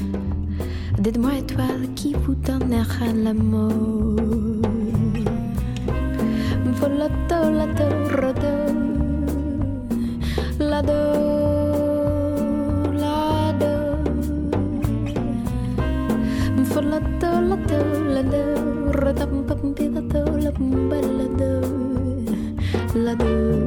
[0.99, 4.04] Dites-moi, étoiles, qui vous donnera l'amour
[22.95, 23.64] la do